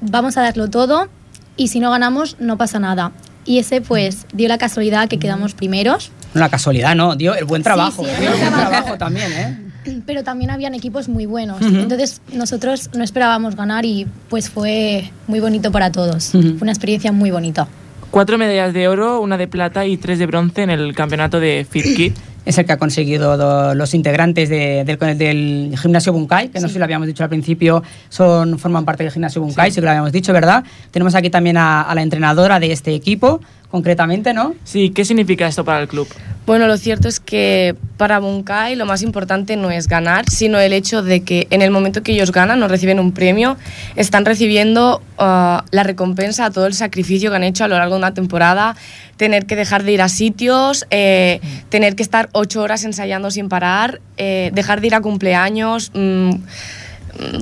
[0.00, 1.08] vamos a darlo todo
[1.56, 3.12] y si no ganamos no pasa nada.
[3.44, 7.16] Y ese pues dio la casualidad que quedamos primeros, Una casualidad, ¿no?
[7.16, 8.04] Dio el buen trabajo.
[8.04, 8.96] sí, el buen trabajo.
[8.98, 9.58] también, ¿eh?
[10.06, 11.62] pero también habían equipos muy buenos.
[11.62, 16.30] Entonces nosotros no esperábamos ganar y pues fue muy bonito para todos.
[16.32, 17.66] Fue una experiencia muy bonita.
[18.10, 21.66] Cuatro medallas de oro, una de plata y tres de bronce en el campeonato de
[21.68, 22.12] Fit Kid.
[22.44, 26.68] Es el que ha conseguido do- los integrantes de- del, del gimnasio Bunkai, que no
[26.68, 29.80] sé si lo habíamos dicho al principio, son, forman parte del gimnasio Bunkai, sí, que
[29.82, 30.64] lo habíamos dicho, ¿verdad?
[30.90, 34.54] Tenemos aquí también a, a la entrenadora de este equipo, concretamente, ¿no?
[34.64, 36.08] Sí, ¿qué significa esto para el club?
[36.46, 40.72] Bueno, lo cierto es que para Bunkai lo más importante no es ganar, sino el
[40.72, 43.58] hecho de que en el momento que ellos ganan o reciben un premio,
[43.96, 47.96] están recibiendo ah, la recompensa a todo el sacrificio que han hecho a lo largo
[47.96, 48.76] de una temporada,
[49.18, 53.50] tener que dejar de ir a sitios, eh, tener que estar ocho horas ensayando sin
[53.50, 55.90] parar, eh, dejar de ir a cumpleaños.
[55.92, 56.30] mm,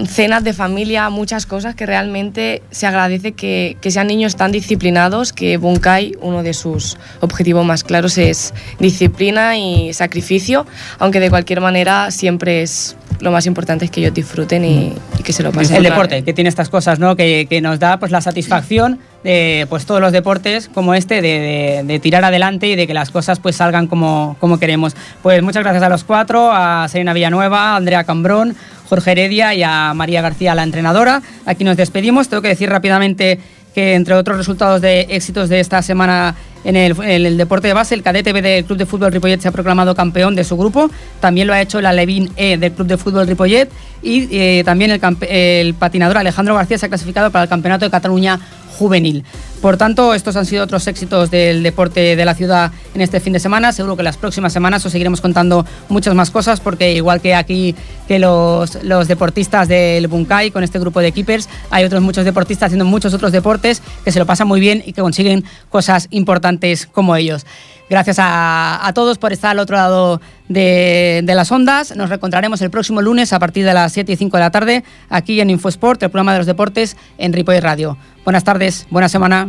[0.07, 5.33] cenas de familia, muchas cosas que realmente se agradece que, que sean niños tan disciplinados,
[5.33, 10.67] que Bunkai, uno de sus objetivos más claros es disciplina y sacrificio,
[10.99, 15.23] aunque de cualquier manera siempre es lo más importante es que ellos disfruten y, y
[15.23, 17.17] que se lo pasen el deporte, que tiene estas cosas, ¿no?
[17.17, 21.29] Que, que nos da pues la satisfacción de pues todos los deportes como este, de,
[21.29, 24.95] de- de tirar adelante y de que las cosas pues salgan como, como queremos.
[25.23, 28.55] Pues muchas gracias a los cuatro, a Serena Villanueva, a Andrea Cambrón,
[28.89, 31.23] Jorge Heredia y a María García, la entrenadora.
[31.45, 32.29] Aquí nos despedimos.
[32.29, 33.39] Tengo que decir rápidamente
[33.75, 36.35] que entre otros resultados de éxitos de esta semana
[36.65, 39.49] en el, el deporte de base, el cadete B del Club de Fútbol Ripollet se
[39.49, 42.89] ha proclamado campeón de su grupo, también lo ha hecho la Levin E del Club
[42.89, 43.71] de Fútbol Ripollet
[44.03, 47.91] y eh, también el, el patinador Alejandro García se ha clasificado para el Campeonato de
[47.91, 48.41] Cataluña
[48.79, 49.25] Juvenil.
[49.61, 53.33] Por tanto, estos han sido otros éxitos del deporte de la ciudad en este fin
[53.33, 53.73] de semana.
[53.73, 57.75] Seguro que las próximas semanas os seguiremos contando muchas más cosas porque igual que aquí
[58.07, 62.67] que los, los deportistas del Bunkai con este grupo de keepers, hay otros muchos deportistas
[62.67, 66.87] haciendo muchos otros deportes que se lo pasan muy bien y que consiguen cosas importantes
[66.87, 67.47] como ellos.
[67.89, 71.95] Gracias a, a todos por estar al otro lado de, de las ondas.
[71.97, 74.85] Nos reencontraremos el próximo lunes a partir de las 7 y 5 de la tarde
[75.09, 77.97] aquí en Infosport, el programa de los deportes en Ripoll Radio.
[78.25, 79.46] Buenas tardes, buena semana.